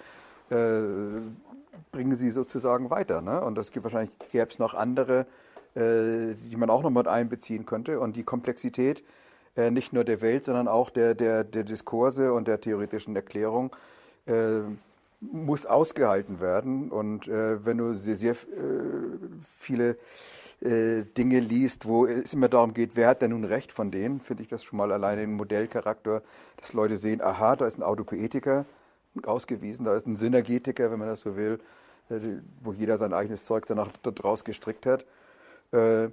äh, 0.49 0.81
bringen 1.91 2.15
sie 2.15 2.29
sozusagen 2.29 2.89
weiter. 2.89 3.21
Ne? 3.21 3.41
Und 3.41 3.57
es 3.57 3.71
gibt 3.71 3.83
wahrscheinlich 3.83 4.11
gäbe 4.31 4.49
es 4.49 4.59
noch 4.59 4.73
andere, 4.73 5.25
äh, 5.75 6.35
die 6.49 6.55
man 6.57 6.69
auch 6.69 6.83
noch 6.83 6.89
mit 6.89 7.07
einbeziehen 7.07 7.65
könnte. 7.65 7.99
Und 7.99 8.15
die 8.15 8.23
Komplexität 8.23 9.03
äh, 9.55 9.71
nicht 9.71 9.93
nur 9.93 10.03
der 10.03 10.21
Welt, 10.21 10.45
sondern 10.45 10.67
auch 10.67 10.89
der, 10.89 11.15
der, 11.15 11.43
der 11.43 11.63
Diskurse 11.63 12.33
und 12.33 12.47
der 12.47 12.59
theoretischen 12.59 13.15
Erklärung 13.15 13.75
muss 15.19 15.65
ausgehalten 15.65 16.39
werden. 16.39 16.89
Und 16.89 17.27
wenn 17.27 17.77
du 17.77 17.93
sehr, 17.93 18.15
sehr 18.15 18.37
viele 19.57 19.97
äh, 20.63 21.03
Dinge 21.17 21.41
liest, 21.41 21.85
wo 21.85 22.05
es 22.05 22.33
immer 22.33 22.47
darum 22.47 22.73
geht, 22.73 22.91
wer 22.95 23.09
hat 23.09 23.21
denn 23.21 23.31
nun 23.31 23.43
Recht 23.43 23.73
von 23.73 23.91
denen, 23.91 24.21
finde 24.21 24.43
ich 24.43 24.49
das 24.49 24.63
schon 24.63 24.77
mal 24.77 24.93
alleine 24.93 25.23
ein 25.23 25.33
Modellcharakter, 25.33 26.21
dass 26.55 26.71
Leute 26.71 26.95
sehen, 26.95 27.21
aha, 27.21 27.57
da 27.57 27.65
ist 27.65 27.77
ein 27.77 27.83
Autopoetiker 27.83 28.65
ausgewiesen, 29.25 29.83
da 29.83 29.93
ist 29.93 30.07
ein 30.07 30.15
Synergetiker, 30.15 30.89
wenn 30.89 30.99
man 30.99 31.09
das 31.09 31.19
so 31.19 31.35
will, 31.35 31.59
äh, 32.09 32.19
wo 32.61 32.71
jeder 32.71 32.97
sein 32.97 33.11
eigenes 33.11 33.43
Zeug 33.43 33.65
danach 33.65 33.89
daraus 34.03 34.45
gestrickt 34.45 34.85
hat, 34.85 35.05
äh, 35.71 36.09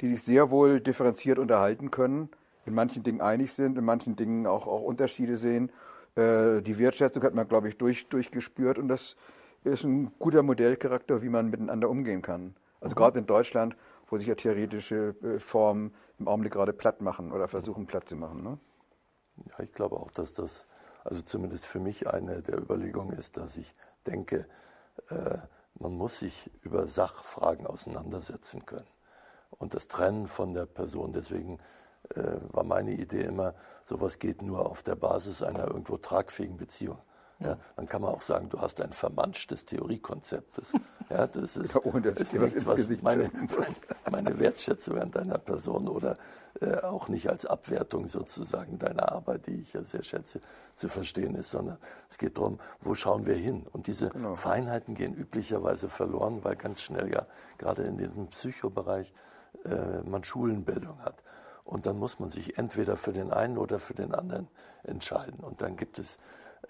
die 0.00 0.08
sich 0.08 0.22
sehr 0.24 0.50
wohl 0.50 0.80
differenziert 0.80 1.38
unterhalten 1.38 1.92
können, 1.92 2.28
in 2.66 2.74
manchen 2.74 3.04
Dingen 3.04 3.20
einig 3.20 3.52
sind, 3.52 3.78
in 3.78 3.84
manchen 3.84 4.16
Dingen 4.16 4.48
auch, 4.48 4.66
auch 4.66 4.82
Unterschiede 4.82 5.36
sehen. 5.36 5.70
Die 6.14 6.78
Wertschätzung 6.78 7.22
hat 7.22 7.34
man, 7.34 7.48
glaube 7.48 7.68
ich, 7.68 7.78
durch, 7.78 8.06
durchgespürt 8.08 8.78
und 8.78 8.88
das 8.88 9.16
ist 9.64 9.84
ein 9.84 10.12
guter 10.18 10.42
Modellcharakter, 10.42 11.22
wie 11.22 11.28
man 11.28 11.50
miteinander 11.50 11.88
umgehen 11.88 12.20
kann. 12.20 12.54
Also 12.80 12.94
gerade 12.96 13.20
in 13.20 13.26
Deutschland, 13.26 13.76
wo 14.12 14.18
sich 14.18 14.26
ja 14.26 14.34
theoretische 14.34 15.16
äh, 15.22 15.38
Formen 15.38 15.94
im 16.18 16.28
Augenblick 16.28 16.52
gerade 16.52 16.74
platt 16.74 17.00
machen 17.00 17.32
oder 17.32 17.48
versuchen 17.48 17.86
platt 17.86 18.06
zu 18.06 18.14
machen. 18.14 18.42
Ne? 18.42 18.58
Ja, 19.46 19.64
ich 19.64 19.72
glaube 19.72 19.96
auch, 19.96 20.10
dass 20.10 20.34
das, 20.34 20.66
also 21.02 21.22
zumindest 21.22 21.64
für 21.64 21.80
mich 21.80 22.06
eine 22.06 22.42
der 22.42 22.58
Überlegungen 22.58 23.16
ist, 23.16 23.38
dass 23.38 23.56
ich 23.56 23.74
denke, 24.06 24.46
äh, 25.08 25.38
man 25.76 25.92
muss 25.92 26.18
sich 26.18 26.50
über 26.62 26.86
Sachfragen 26.86 27.66
auseinandersetzen 27.66 28.66
können 28.66 28.86
und 29.48 29.72
das 29.72 29.88
Trennen 29.88 30.28
von 30.28 30.52
der 30.52 30.66
Person. 30.66 31.14
Deswegen 31.14 31.58
äh, 32.14 32.36
war 32.52 32.64
meine 32.64 32.92
Idee 32.92 33.22
immer, 33.22 33.54
sowas 33.86 34.18
geht 34.18 34.42
nur 34.42 34.68
auf 34.68 34.82
der 34.82 34.94
Basis 34.94 35.42
einer 35.42 35.68
irgendwo 35.68 35.96
tragfähigen 35.96 36.58
Beziehung. 36.58 36.98
Ja, 37.42 37.58
dann 37.76 37.88
kann 37.88 38.02
man 38.02 38.12
auch 38.12 38.20
sagen, 38.20 38.48
du 38.50 38.60
hast 38.60 38.80
ein 38.80 38.92
vermanschtes 38.92 39.64
Theoriekonzeptes. 39.64 40.74
Ja, 41.10 41.26
das 41.26 41.56
ist, 41.56 41.74
Ja, 41.74 41.80
ohne 41.84 42.02
dass 42.02 42.20
ist 42.20 42.34
nichts, 42.34 42.66
was 42.66 42.88
meine, 43.02 43.30
meine 44.10 44.38
Wertschätzung 44.38 44.98
an 44.98 45.10
deiner 45.10 45.38
Person 45.38 45.88
oder 45.88 46.16
äh, 46.60 46.76
auch 46.80 47.08
nicht 47.08 47.28
als 47.28 47.44
Abwertung 47.46 48.08
sozusagen 48.08 48.78
deiner 48.78 49.10
Arbeit, 49.10 49.46
die 49.46 49.62
ich 49.62 49.72
ja 49.72 49.82
sehr 49.82 50.02
schätze, 50.04 50.40
zu 50.76 50.88
verstehen 50.88 51.34
ist, 51.34 51.50
sondern 51.50 51.78
es 52.08 52.18
geht 52.18 52.36
darum, 52.36 52.58
wo 52.80 52.94
schauen 52.94 53.26
wir 53.26 53.34
hin? 53.34 53.66
Und 53.72 53.86
diese 53.86 54.10
Genau. 54.10 54.34
Feinheiten 54.34 54.94
gehen 54.94 55.14
üblicherweise 55.14 55.88
verloren, 55.88 56.44
weil 56.44 56.56
ganz 56.56 56.80
schnell 56.82 57.10
ja 57.12 57.26
gerade 57.58 57.82
in 57.82 57.96
diesem 57.98 58.28
Psychobereich 58.28 59.12
äh, 59.64 60.02
man 60.02 60.22
Schulenbildung 60.24 61.00
hat. 61.04 61.22
Und 61.64 61.86
dann 61.86 61.98
muss 61.98 62.18
man 62.18 62.28
sich 62.28 62.58
entweder 62.58 62.96
für 62.96 63.12
den 63.12 63.32
einen 63.32 63.56
oder 63.58 63.78
für 63.78 63.94
den 63.94 64.14
anderen 64.14 64.48
entscheiden. 64.82 65.40
Und 65.40 65.62
dann 65.62 65.76
gibt 65.76 65.98
es 65.98 66.18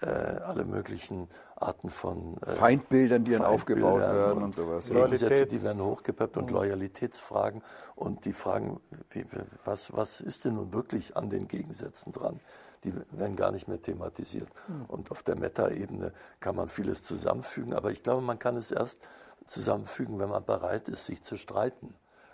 äh, 0.01 0.05
alle 0.05 0.65
möglichen 0.65 1.29
Arten 1.55 1.89
von 1.89 2.37
äh, 2.41 2.51
Feindbildern, 2.51 3.23
die 3.23 3.31
dann 3.31 3.43
aufgebaut 3.43 3.99
werden 3.99 4.43
und 4.43 4.55
sowas. 4.55 4.87
Ja. 4.87 4.95
Loyalität. 4.95 5.29
Gegensätze, 5.29 5.55
die 5.55 5.63
werden 5.63 5.83
hochgepeppt 5.83 6.37
und 6.37 6.51
Loyalitätsfragen 6.51 7.61
und 7.95 8.25
die 8.25 8.33
Fragen, 8.33 8.79
wie, 9.11 9.25
was, 9.65 9.95
was 9.95 10.19
ist 10.19 10.45
denn 10.45 10.55
nun 10.55 10.73
wirklich 10.73 11.15
an 11.15 11.29
den 11.29 11.47
Gegensätzen 11.47 12.11
dran? 12.11 12.39
Die 12.83 12.93
werden 13.11 13.35
gar 13.37 13.51
nicht 13.51 13.67
mehr 13.67 13.81
thematisiert. 13.81 14.49
Und 14.89 15.09
auf 15.09 15.23
der 15.23 15.37
Meta-Ebene 15.37 16.11
kann 16.41 16.55
man 16.55 16.67
vieles 16.67 17.01
zusammenfügen, 17.01 17.73
aber 17.73 17.91
ich 17.91 18.03
glaube, 18.03 18.21
man 18.21 18.39
kann 18.39 18.57
es 18.57 18.71
erst 18.71 18.99
zusammenfügen, 19.45 20.19
wenn 20.19 20.29
man 20.29 20.43
bereit 20.43 20.89
ist, 20.89 21.05
sich 21.05 21.21
zu 21.23 21.37
streiten. 21.37 21.93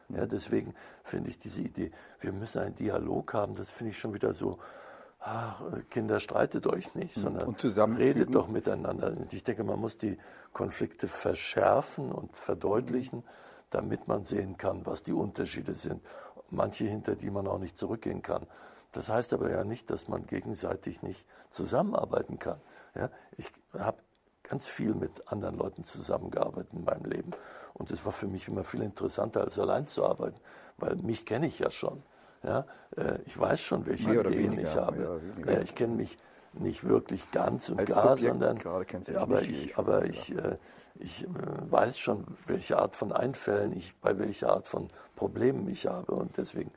Ja, 0.09 0.25
deswegen 0.25 0.73
finde 1.03 1.29
ich 1.29 1.37
diese 1.37 1.61
Idee, 1.61 1.91
wir 2.19 2.31
müssen 2.31 2.59
einen 2.59 2.73
Dialog 2.73 3.33
haben, 3.35 3.53
das 3.53 3.69
finde 3.69 3.91
ich 3.91 3.99
schon 3.99 4.13
wieder 4.15 4.33
so, 4.33 4.57
ach, 5.19 5.61
Kinder, 5.89 6.19
streitet 6.19 6.65
euch 6.67 6.95
nicht, 6.95 7.15
sondern 7.15 7.47
Und 7.49 7.59
zusammenfügen. 7.61 8.13
redet 8.13 8.35
doch 8.35 8.47
miteinander. 8.47 9.07
Und 9.07 9.31
Ich 9.33 9.43
denke, 9.43 9.63
man 9.63 9.79
muss 9.79 9.97
die 9.97 10.17
Konflikte 10.53 11.07
verschärfen 11.07 12.11
und 12.11 12.35
verdeutlichen, 12.35 13.23
damit 13.69 14.07
man 14.07 14.25
sehen 14.25 14.57
kann, 14.57 14.85
was 14.85 15.03
die 15.03 15.13
Unterschiede 15.13 15.73
sind. 15.73 16.01
Manche, 16.49 16.85
hinter 16.85 17.15
die 17.15 17.29
man 17.29 17.47
auch 17.47 17.59
nicht 17.59 17.77
zurückgehen 17.77 18.21
kann. 18.21 18.47
Das 18.91 19.09
heißt 19.09 19.33
aber 19.33 19.51
ja 19.51 19.63
nicht, 19.63 19.89
dass 19.91 20.07
man 20.07 20.25
gegenseitig 20.25 21.03
nicht 21.03 21.23
zusammenarbeiten 21.51 22.39
kann. 22.39 22.59
Ja, 22.95 23.11
ich 23.37 23.51
habe 23.77 23.99
ganz 24.41 24.67
viel 24.67 24.95
mit 24.95 25.31
anderen 25.31 25.57
Leuten 25.57 25.83
zusammengearbeitet 25.83 26.73
in 26.73 26.83
meinem 26.83 27.05
Leben. 27.05 27.31
Und 27.75 27.91
es 27.91 28.03
war 28.03 28.11
für 28.11 28.27
mich 28.27 28.47
immer 28.47 28.63
viel 28.63 28.81
interessanter, 28.81 29.41
als 29.41 29.59
allein 29.59 29.85
zu 29.85 30.03
arbeiten, 30.03 30.39
weil 30.77 30.95
mich 30.95 31.25
kenne 31.25 31.45
ich 31.45 31.59
ja 31.59 31.69
schon. 31.69 32.01
Ja, 32.43 32.65
äh, 32.95 33.21
ich 33.25 33.37
weiß 33.37 33.61
schon, 33.61 33.85
welche 33.85 34.11
Ideen 34.11 34.51
weniger, 34.51 34.61
ich 34.61 34.75
habe. 34.75 35.21
Ja, 35.45 35.59
ich 35.59 35.75
kenne 35.75 35.95
mich 35.95 36.17
nicht 36.53 36.83
wirklich 36.83 37.29
ganz 37.31 37.69
und 37.69 37.79
Als 37.79 37.89
gar, 37.89 38.17
Subjekt 38.17 38.41
sondern 38.41 38.59
aber 39.15 39.41
ich, 39.41 39.77
aber 39.77 40.05
ich, 40.05 40.35
äh, 40.35 40.57
ich 40.95 41.23
äh, 41.23 41.27
weiß 41.69 41.99
schon, 41.99 42.25
welche 42.47 42.79
Art 42.79 42.95
von 42.95 43.11
Einfällen 43.11 43.73
ich 43.73 43.95
bei 43.99 44.17
welcher 44.17 44.53
Art 44.53 44.67
von 44.67 44.89
Problemen 45.15 45.67
ich 45.67 45.87
habe 45.87 46.13
und 46.13 46.37
deswegen 46.37 46.71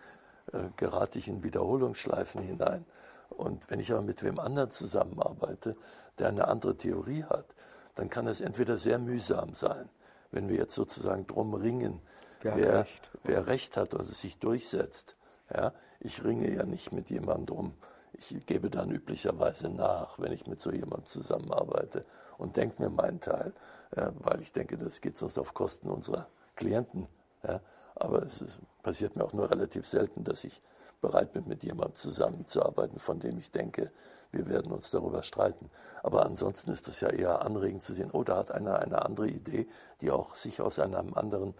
gerate 0.76 1.20
ich 1.20 1.28
in 1.28 1.44
Wiederholungsschleifen 1.44 2.42
hinein. 2.42 2.84
Und 3.30 3.70
wenn 3.70 3.80
ich 3.80 3.92
aber 3.92 4.02
mit 4.02 4.22
wem 4.22 4.38
anderen 4.38 4.70
zusammenarbeite, 4.70 5.76
der 6.18 6.28
eine 6.28 6.48
andere 6.48 6.76
Theorie 6.76 7.24
hat, 7.24 7.46
dann 7.94 8.10
kann 8.10 8.26
es 8.26 8.40
entweder 8.40 8.76
sehr 8.78 8.98
mühsam 8.98 9.54
sein, 9.54 9.88
wenn 10.30 10.48
wir 10.48 10.56
jetzt 10.56 10.74
sozusagen 10.74 11.26
drum 11.26 11.54
ringen, 11.54 12.00
wer, 12.40 12.56
wer, 12.56 12.78
recht. 12.80 13.10
wer 13.22 13.46
recht 13.46 13.76
hat 13.76 13.94
und 13.94 14.08
es 14.08 14.20
sich 14.20 14.38
durchsetzt. 14.38 15.16
Ja, 15.54 15.72
ich 16.00 16.24
ringe 16.24 16.50
ja 16.54 16.64
nicht 16.64 16.92
mit 16.92 17.10
jemandem 17.10 17.46
drum. 17.46 17.74
Ich 18.12 18.46
gebe 18.46 18.70
dann 18.70 18.90
üblicherweise 18.90 19.70
nach, 19.70 20.18
wenn 20.18 20.32
ich 20.32 20.46
mit 20.46 20.60
so 20.60 20.70
jemandem 20.70 21.06
zusammenarbeite 21.06 22.04
und 22.38 22.56
denke 22.56 22.82
mir 22.82 22.90
meinen 22.90 23.20
Teil, 23.20 23.52
ja, 23.96 24.12
weil 24.20 24.40
ich 24.40 24.52
denke, 24.52 24.78
das 24.78 25.00
geht 25.00 25.18
sonst 25.18 25.38
auf 25.38 25.54
Kosten 25.54 25.90
unserer 25.90 26.26
Klienten. 26.56 27.06
Ja. 27.46 27.60
Aber 27.94 28.22
es 28.22 28.40
ist, 28.40 28.58
passiert 28.82 29.16
mir 29.16 29.24
auch 29.24 29.32
nur 29.32 29.50
relativ 29.50 29.86
selten, 29.86 30.24
dass 30.24 30.44
ich 30.44 30.60
bereit 31.00 31.32
bin, 31.32 31.46
mit 31.46 31.62
jemandem 31.62 31.96
zusammenzuarbeiten, 31.96 32.98
von 32.98 33.20
dem 33.20 33.38
ich 33.38 33.50
denke, 33.50 33.90
wir 34.30 34.46
werden 34.46 34.72
uns 34.72 34.90
darüber 34.90 35.22
streiten. 35.22 35.70
Aber 36.02 36.24
ansonsten 36.24 36.70
ist 36.70 36.88
es 36.88 37.00
ja 37.00 37.08
eher 37.08 37.42
anregend 37.42 37.82
zu 37.82 37.92
sehen, 37.92 38.10
oh, 38.12 38.24
da 38.24 38.38
hat 38.38 38.50
einer 38.50 38.78
eine 38.78 39.04
andere 39.04 39.28
Idee, 39.28 39.68
die 40.00 40.10
auch 40.10 40.34
sich 40.34 40.62
aus 40.62 40.78
einem 40.78 41.14
anderen 41.14 41.54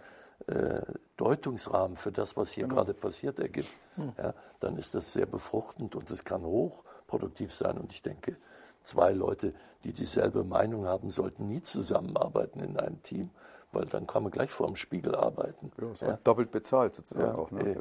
äh, 0.47 0.81
Deutungsrahmen 1.17 1.95
für 1.97 2.11
das, 2.11 2.35
was 2.35 2.51
hier 2.51 2.63
genau. 2.63 2.75
gerade 2.75 2.93
passiert, 2.93 3.39
ergibt. 3.39 3.69
Hm. 3.95 4.13
Ja, 4.17 4.33
dann 4.59 4.77
ist 4.77 4.95
das 4.95 5.13
sehr 5.13 5.25
befruchtend 5.25 5.95
und 5.95 6.09
es 6.11 6.23
kann 6.23 6.43
hochproduktiv 6.43 7.53
sein. 7.53 7.77
Und 7.77 7.91
ich 7.91 8.01
denke, 8.01 8.37
zwei 8.83 9.11
Leute, 9.11 9.53
die 9.83 9.93
dieselbe 9.93 10.43
Meinung 10.43 10.85
haben, 10.85 11.09
sollten 11.09 11.47
nie 11.47 11.61
zusammenarbeiten 11.61 12.59
in 12.59 12.77
einem 12.77 13.01
Team, 13.03 13.29
weil 13.71 13.85
dann 13.85 14.05
kann 14.05 14.23
man 14.23 14.31
gleich 14.31 14.51
vor 14.51 14.67
dem 14.67 14.75
Spiegel 14.75 15.15
arbeiten. 15.15 15.71
Ja, 15.79 16.07
ja. 16.07 16.19
Doppelt 16.23 16.51
bezahlt 16.51 16.95
sozusagen 16.95 17.27
ja, 17.27 17.35
auch. 17.35 17.51
Ne? 17.51 17.71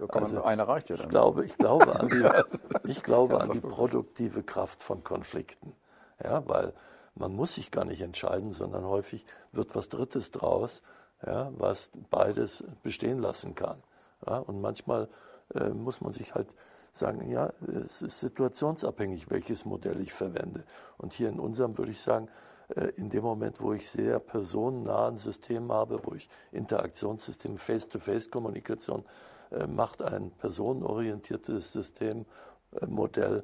Äh, 0.00 0.06
also, 0.08 0.42
einer 0.42 0.68
reicht 0.68 0.90
ja 0.90 0.96
dann. 0.96 1.06
Ich 1.06 1.10
glaube, 1.10 1.44
ich 1.44 1.58
glaube 1.58 1.98
an 1.98 2.08
die, 2.08 2.88
ich 2.90 3.02
glaube 3.02 3.40
an 3.40 3.50
die 3.50 3.60
produktive 3.60 4.42
Kraft 4.42 4.82
von 4.82 5.04
Konflikten. 5.04 5.74
Ja, 6.22 6.46
weil 6.48 6.72
man 7.14 7.34
muss 7.34 7.54
sich 7.54 7.70
gar 7.70 7.84
nicht 7.84 8.00
entscheiden, 8.00 8.52
sondern 8.52 8.84
häufig 8.84 9.26
wird 9.52 9.74
was 9.74 9.88
Drittes 9.88 10.30
draus, 10.30 10.82
ja, 11.26 11.52
was 11.56 11.90
beides 12.10 12.64
bestehen 12.82 13.18
lassen 13.18 13.54
kann. 13.54 13.82
Ja, 14.26 14.38
und 14.38 14.60
manchmal 14.60 15.08
äh, 15.54 15.70
muss 15.70 16.00
man 16.00 16.12
sich 16.12 16.34
halt 16.34 16.48
sagen, 16.92 17.28
ja, 17.30 17.52
es 17.66 18.02
ist 18.02 18.20
situationsabhängig, 18.20 19.30
welches 19.30 19.64
Modell 19.64 20.00
ich 20.00 20.12
verwende. 20.12 20.64
Und 20.98 21.12
hier 21.12 21.28
in 21.28 21.40
unserem 21.40 21.78
würde 21.78 21.92
ich 21.92 22.00
sagen, 22.00 22.28
äh, 22.68 22.88
in 22.96 23.08
dem 23.08 23.22
Moment, 23.22 23.60
wo 23.60 23.72
ich 23.72 23.88
sehr 23.88 24.18
personennahen 24.18 25.16
System 25.16 25.72
habe, 25.72 26.00
wo 26.04 26.14
ich 26.14 26.28
Interaktionssystem, 26.52 27.56
Face-to-Face-Kommunikation, 27.56 29.04
äh, 29.50 29.66
macht 29.66 30.02
ein 30.02 30.30
personenorientiertes 30.32 31.72
Systemmodell 31.72 33.38
äh, 33.38 33.42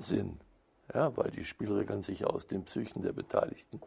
Sinn. 0.00 0.38
Ja, 0.92 1.16
weil 1.16 1.30
die 1.30 1.44
Spielregeln 1.44 2.02
sich 2.02 2.24
aus 2.26 2.46
den 2.46 2.64
Psychen 2.64 3.02
der 3.02 3.12
Beteiligten 3.12 3.80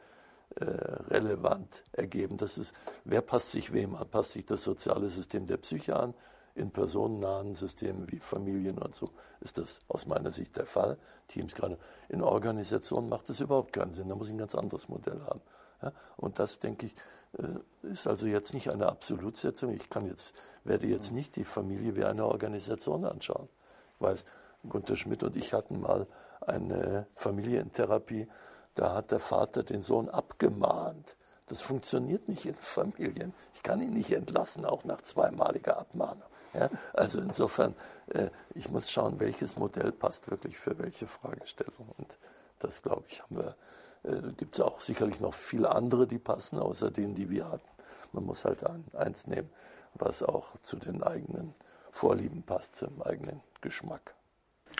relevant 0.62 1.84
ergeben. 1.92 2.38
Das 2.38 2.58
ist, 2.58 2.74
wer 3.04 3.22
passt 3.22 3.52
sich 3.52 3.74
wem 3.74 3.96
an? 3.96 4.08
Passt 4.10 4.34
sich 4.34 4.46
das 4.46 4.64
soziale 4.64 5.10
System 5.10 5.48
der 5.48 5.58
Psyche 5.58 5.96
an? 5.96 6.14
In 6.56 6.70
personennahen 6.70 7.56
Systemen 7.56 8.12
wie 8.12 8.20
Familien 8.20 8.78
und 8.78 8.94
so 8.94 9.10
ist 9.40 9.58
das 9.58 9.80
aus 9.88 10.06
meiner 10.06 10.32
Sicht 10.32 10.56
der 10.56 10.68
Fall. 10.68 10.98
Teams 11.28 11.56
gerade 11.56 11.80
in 12.10 12.22
Organisationen 12.22 13.10
macht 13.10 13.30
das 13.30 13.40
überhaupt 13.40 13.74
keinen 13.74 13.94
Sinn. 13.94 14.08
Da 14.10 14.16
muss 14.16 14.28
ich 14.28 14.34
ein 14.34 14.38
ganz 14.38 14.54
anderes 14.54 14.88
Modell 14.88 15.20
haben. 15.22 15.42
Ja? 15.82 15.92
Und 16.16 16.38
das, 16.38 16.60
denke 16.60 16.86
ich, 16.86 16.96
äh, 17.40 17.88
ist 17.88 18.06
also 18.06 18.28
jetzt 18.28 18.54
nicht 18.54 18.70
eine 18.70 18.88
Absolutsetzung. 18.88 19.72
Ich 19.72 19.90
kann 19.90 20.06
jetzt, 20.06 20.36
werde 20.64 20.86
jetzt 20.86 21.12
nicht 21.12 21.36
die 21.36 21.44
Familie 21.44 21.96
wie 21.96 22.06
eine 22.06 22.26
Organisation 22.26 23.04
anschauen. 23.06 23.50
Ich 23.96 24.02
weiß, 24.02 24.26
Gunter 24.70 24.96
Schmidt 24.96 25.24
und 25.24 25.36
ich 25.36 25.54
hatten 25.54 25.82
mal 25.82 26.08
eine 26.42 27.08
Familientherapie, 27.16 28.28
da 28.76 28.94
hat 28.94 29.12
der 29.12 29.20
Vater 29.20 29.64
den 29.64 29.82
Sohn 29.82 30.10
abgemahnt. 30.10 31.16
Das 31.48 31.62
funktioniert 31.62 32.28
nicht 32.28 32.46
in 32.46 32.56
Familien. 32.56 33.34
Ich 33.54 33.64
kann 33.64 33.82
ihn 33.82 33.94
nicht 33.94 34.12
entlassen, 34.12 34.66
auch 34.66 34.84
nach 34.86 35.02
zweimaliger 35.02 35.78
Abmahnung. 35.78 36.24
Ja, 36.54 36.70
also 36.94 37.20
insofern, 37.20 37.76
äh, 38.08 38.30
ich 38.54 38.70
muss 38.70 38.90
schauen, 38.90 39.20
welches 39.20 39.58
Modell 39.58 39.92
passt 39.92 40.30
wirklich 40.30 40.58
für 40.58 40.78
welche 40.78 41.08
Fragestellung. 41.08 41.90
Und 41.98 42.18
das, 42.60 42.82
glaube 42.82 43.06
ich, 43.10 43.22
haben 43.24 43.38
wir. 43.38 43.56
Äh, 44.04 44.34
Gibt 44.38 44.56
es 44.56 44.62
auch 44.62 44.80
sicherlich 44.80 45.20
noch 45.20 45.34
viele 45.34 45.72
andere, 45.72 46.08
die 46.08 46.20
passen, 46.20 46.60
außer 46.60 46.92
denen, 46.92 47.16
die 47.16 47.30
wir 47.30 47.50
hatten. 47.50 47.68
Man 48.12 48.26
muss 48.26 48.46
halt 48.46 48.64
ein, 48.66 48.86
eins 48.94 49.28
nehmen, 49.28 49.50
was 49.96 50.22
auch 50.22 50.60
zu 50.62 50.78
den 50.78 51.02
eigenen 51.02 51.56
Vorlieben 51.92 52.44
passt, 52.44 52.76
zum 52.76 53.02
eigenen 53.02 53.42
Geschmack. 53.62 54.14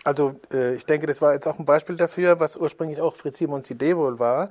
Also 0.04 0.36
äh, 0.52 0.74
ich 0.74 0.84
denke, 0.84 1.06
das 1.06 1.22
war 1.22 1.32
jetzt 1.32 1.48
auch 1.48 1.58
ein 1.58 1.64
Beispiel 1.64 1.96
dafür, 1.96 2.38
was 2.38 2.56
ursprünglich 2.56 3.00
auch 3.00 3.14
Fritz 3.16 3.38
Simons 3.38 3.70
Idee 3.70 3.96
wohl 3.96 4.18
war, 4.18 4.50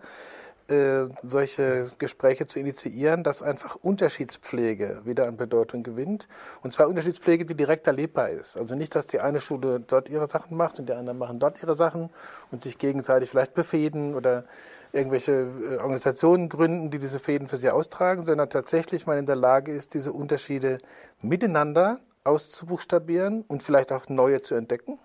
äh, 0.67 1.05
solche 1.21 1.91
Gespräche 1.99 2.47
zu 2.47 2.59
initiieren, 2.59 3.23
dass 3.23 3.43
einfach 3.43 3.75
Unterschiedspflege 3.75 5.01
wieder 5.03 5.27
an 5.27 5.37
Bedeutung 5.37 5.83
gewinnt. 5.83 6.27
Und 6.63 6.73
zwar 6.73 6.87
Unterschiedspflege, 6.87 7.45
die 7.45 7.55
direkt 7.55 7.85
erlebbar 7.85 8.29
ist. 8.29 8.57
Also 8.57 8.73
nicht, 8.73 8.95
dass 8.95 9.05
die 9.05 9.19
eine 9.19 9.39
Schule 9.39 9.79
dort 9.79 10.09
ihre 10.09 10.27
Sachen 10.27 10.57
macht 10.57 10.79
und 10.79 10.89
die 10.89 10.93
anderen 10.93 11.19
machen 11.19 11.37
dort 11.39 11.61
ihre 11.61 11.75
Sachen 11.75 12.09
und 12.51 12.63
sich 12.63 12.79
gegenseitig 12.79 13.29
vielleicht 13.29 13.53
befehden 13.53 14.15
oder 14.15 14.45
irgendwelche 14.91 15.33
äh, 15.33 15.77
Organisationen 15.77 16.49
gründen, 16.49 16.89
die 16.89 16.99
diese 16.99 17.19
Fäden 17.19 17.47
für 17.47 17.57
sie 17.57 17.69
austragen, 17.69 18.25
sondern 18.25 18.49
tatsächlich 18.49 19.05
man 19.05 19.19
in 19.19 19.27
der 19.27 19.35
Lage 19.35 19.71
ist, 19.71 19.93
diese 19.93 20.13
Unterschiede 20.13 20.79
miteinander 21.21 21.99
auszubuchstabieren 22.23 23.43
und 23.47 23.61
vielleicht 23.61 23.91
auch 23.91 24.09
neue 24.09 24.41
zu 24.41 24.55
entdecken 24.55 24.97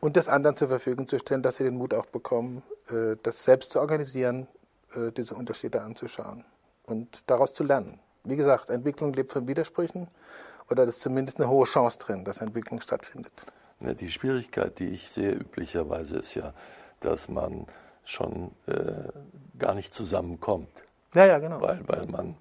und 0.00 0.16
das 0.16 0.28
anderen 0.28 0.56
zur 0.56 0.68
Verfügung 0.68 1.08
zu 1.08 1.18
stellen, 1.18 1.42
dass 1.42 1.56
sie 1.56 1.64
den 1.64 1.76
Mut 1.76 1.94
auch 1.94 2.06
bekommen, 2.06 2.62
äh, 2.90 3.16
das 3.22 3.44
selbst 3.44 3.72
zu 3.72 3.80
organisieren, 3.80 4.48
äh, 4.94 5.12
diese 5.12 5.34
Unterschiede 5.34 5.82
anzuschauen 5.82 6.44
und 6.86 7.22
daraus 7.26 7.54
zu 7.54 7.64
lernen. 7.64 8.00
Wie 8.24 8.36
gesagt, 8.36 8.70
Entwicklung 8.70 9.12
lebt 9.12 9.32
von 9.32 9.46
Widersprüchen 9.46 10.08
oder 10.68 10.86
das 10.86 10.96
ist 10.96 11.02
zumindest 11.02 11.40
eine 11.40 11.48
hohe 11.48 11.66
Chance 11.66 11.98
drin, 11.98 12.24
dass 12.24 12.40
Entwicklung 12.40 12.80
stattfindet. 12.80 13.32
Ja, 13.80 13.94
die 13.94 14.10
Schwierigkeit, 14.10 14.78
die 14.78 14.88
ich 14.88 15.10
sehe 15.10 15.32
üblicherweise, 15.32 16.18
ist 16.18 16.34
ja, 16.34 16.52
dass 17.00 17.28
man 17.28 17.66
schon 18.04 18.50
äh, 18.66 19.08
gar 19.58 19.74
nicht 19.74 19.94
zusammenkommt. 19.94 20.84
Ja, 21.14 21.26
ja, 21.26 21.38
genau. 21.38 21.60
Weil, 21.60 21.80
weil 21.86 22.06
man 22.06 22.36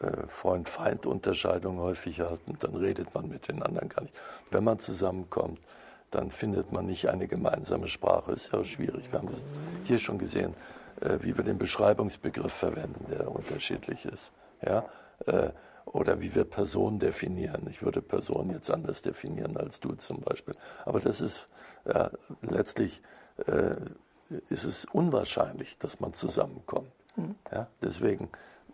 äh, 0.00 0.26
Freund-Feind-Unterscheidung 0.26 1.78
häufig 1.78 2.20
hat 2.20 2.40
und 2.46 2.62
dann 2.62 2.76
redet 2.76 3.14
man 3.14 3.28
mit 3.28 3.48
den 3.48 3.62
anderen 3.62 3.88
gar 3.88 4.02
nicht. 4.02 4.14
Wenn 4.50 4.64
man 4.64 4.78
zusammenkommt, 4.78 5.60
dann 6.10 6.30
findet 6.30 6.72
man 6.72 6.86
nicht 6.86 7.08
eine 7.08 7.26
gemeinsame 7.26 7.88
Sprache. 7.88 8.32
Ist 8.32 8.52
ja 8.52 8.62
schwierig. 8.64 9.12
Wir 9.12 9.18
haben 9.18 9.28
das 9.28 9.44
hier 9.84 9.98
schon 9.98 10.18
gesehen, 10.18 10.54
äh, 11.00 11.18
wie 11.20 11.36
wir 11.36 11.44
den 11.44 11.58
Beschreibungsbegriff 11.58 12.52
verwenden, 12.52 13.06
der 13.10 13.30
unterschiedlich 13.30 14.04
ist. 14.04 14.32
Ja? 14.62 14.86
Äh, 15.26 15.50
oder 15.84 16.20
wie 16.20 16.34
wir 16.34 16.44
Person 16.44 16.98
definieren. 16.98 17.66
Ich 17.70 17.82
würde 17.82 18.02
Person 18.02 18.50
jetzt 18.50 18.70
anders 18.70 19.02
definieren 19.02 19.56
als 19.56 19.80
du 19.80 19.94
zum 19.94 20.20
Beispiel. 20.20 20.54
Aber 20.84 21.00
das 21.00 21.20
ist 21.20 21.48
ja, 21.86 22.10
letztlich 22.42 23.02
äh, 23.46 23.76
ist 24.48 24.64
es 24.64 24.84
unwahrscheinlich, 24.84 25.78
dass 25.78 26.00
man 26.00 26.12
zusammenkommt. 26.12 26.92
Mhm. 27.16 27.36
Ja? 27.50 27.68
Deswegen 27.82 28.28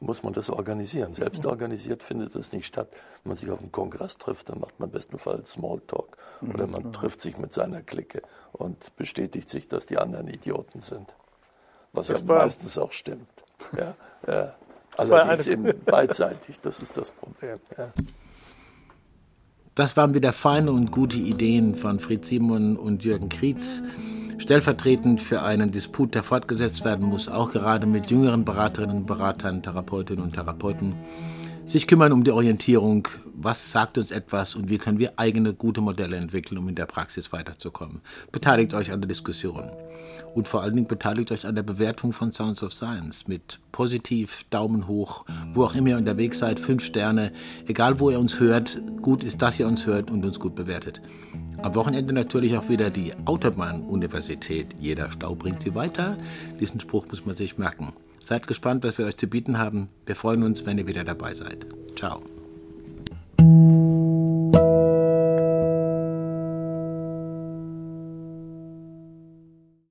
muss 0.04 0.22
man 0.22 0.32
das 0.32 0.50
organisieren. 0.50 1.12
Selbst 1.12 1.46
organisiert 1.46 2.02
findet 2.02 2.34
das 2.34 2.52
nicht 2.52 2.66
statt. 2.66 2.88
Wenn 3.22 3.30
man 3.30 3.36
sich 3.36 3.50
auf 3.50 3.58
einem 3.58 3.72
Kongress 3.72 4.16
trifft, 4.16 4.48
dann 4.48 4.60
macht 4.60 4.78
man 4.78 4.90
bestenfalls 4.90 5.52
Smalltalk. 5.52 6.16
Oder 6.42 6.66
man 6.66 6.92
trifft 6.92 7.20
sich 7.20 7.38
mit 7.38 7.52
seiner 7.52 7.82
Clique 7.82 8.22
und 8.52 8.96
bestätigt 8.96 9.48
sich, 9.48 9.68
dass 9.68 9.86
die 9.86 9.98
anderen 9.98 10.28
Idioten 10.28 10.80
sind. 10.80 11.14
Was 11.92 12.08
das 12.08 12.20
ja 12.20 12.26
meistens 12.26 12.78
auch 12.78 12.92
stimmt. 12.92 13.28
Ja, 13.78 13.94
ja. 14.26 14.54
Allerdings 14.96 15.46
eben 15.46 15.72
beidseitig, 15.84 16.60
das 16.60 16.80
ist 16.80 16.96
das 16.96 17.10
Problem. 17.12 17.58
Ja. 17.78 17.94
Das 19.74 19.96
waren 19.96 20.12
wieder 20.12 20.32
feine 20.32 20.70
und 20.70 20.92
gute 20.92 21.16
Ideen 21.16 21.74
von 21.74 21.98
Fritz 21.98 22.28
Simon 22.28 22.76
und 22.76 23.04
Jürgen 23.04 23.28
Krietz 23.28 23.82
stellvertretend 24.38 25.20
für 25.20 25.42
einen 25.42 25.72
Disput, 25.72 26.14
der 26.14 26.22
fortgesetzt 26.22 26.84
werden 26.84 27.06
muss, 27.06 27.28
auch 27.28 27.52
gerade 27.52 27.86
mit 27.86 28.10
jüngeren 28.10 28.44
Beraterinnen 28.44 28.98
und 28.98 29.06
Beratern, 29.06 29.62
Therapeutinnen 29.62 30.22
und 30.22 30.34
Therapeuten. 30.34 30.94
sich 31.66 31.86
kümmern 31.86 32.12
um 32.12 32.24
die 32.24 32.30
Orientierung, 32.30 33.08
was 33.34 33.72
sagt 33.72 33.96
uns 33.96 34.10
etwas 34.10 34.54
und 34.54 34.68
wie 34.68 34.78
können 34.78 34.98
wir 34.98 35.18
eigene 35.18 35.54
gute 35.54 35.80
Modelle 35.80 36.16
entwickeln, 36.16 36.58
um 36.58 36.68
in 36.68 36.74
der 36.74 36.86
Praxis 36.86 37.32
weiterzukommen. 37.32 38.02
Beteiligt 38.32 38.74
euch 38.74 38.92
an 38.92 39.00
der 39.00 39.08
Diskussion 39.08 39.70
und 40.34 40.48
vor 40.48 40.62
allen 40.62 40.74
Dingen 40.74 40.86
beteiligt 40.86 41.30
euch 41.32 41.46
an 41.46 41.54
der 41.54 41.62
Bewertung 41.62 42.12
von 42.12 42.32
Sounds 42.32 42.62
of 42.62 42.72
Science 42.72 43.28
mit 43.28 43.60
positiv, 43.72 44.44
Daumen 44.50 44.86
hoch, 44.86 45.24
wo 45.52 45.64
auch 45.64 45.74
immer 45.74 45.90
ihr 45.90 45.96
unterwegs 45.96 46.38
seid, 46.40 46.58
fünf 46.58 46.84
Sterne, 46.84 47.32
egal 47.66 48.00
wo 48.00 48.10
ihr 48.10 48.18
uns 48.18 48.40
hört, 48.40 48.80
gut 49.00 49.22
ist, 49.22 49.42
dass 49.42 49.58
ihr 49.58 49.66
uns 49.66 49.86
hört 49.86 50.10
und 50.10 50.24
uns 50.24 50.38
gut 50.38 50.54
bewertet. 50.54 51.00
Am 51.64 51.74
Wochenende 51.74 52.12
natürlich 52.12 52.58
auch 52.58 52.68
wieder 52.68 52.90
die 52.90 53.12
Autobahn-Universität. 53.24 54.76
Jeder 54.78 55.10
Stau 55.10 55.34
bringt 55.34 55.62
sie 55.62 55.74
weiter. 55.74 56.18
Diesen 56.60 56.78
Spruch 56.78 57.06
muss 57.08 57.24
man 57.24 57.34
sich 57.34 57.56
merken. 57.56 57.94
Seid 58.20 58.46
gespannt, 58.46 58.84
was 58.84 58.98
wir 58.98 59.06
euch 59.06 59.16
zu 59.16 59.28
bieten 59.28 59.56
haben. 59.56 59.88
Wir 60.04 60.14
freuen 60.14 60.42
uns, 60.42 60.66
wenn 60.66 60.76
ihr 60.76 60.86
wieder 60.86 61.04
dabei 61.04 61.32
seid. 61.32 61.64
Ciao. 61.96 62.20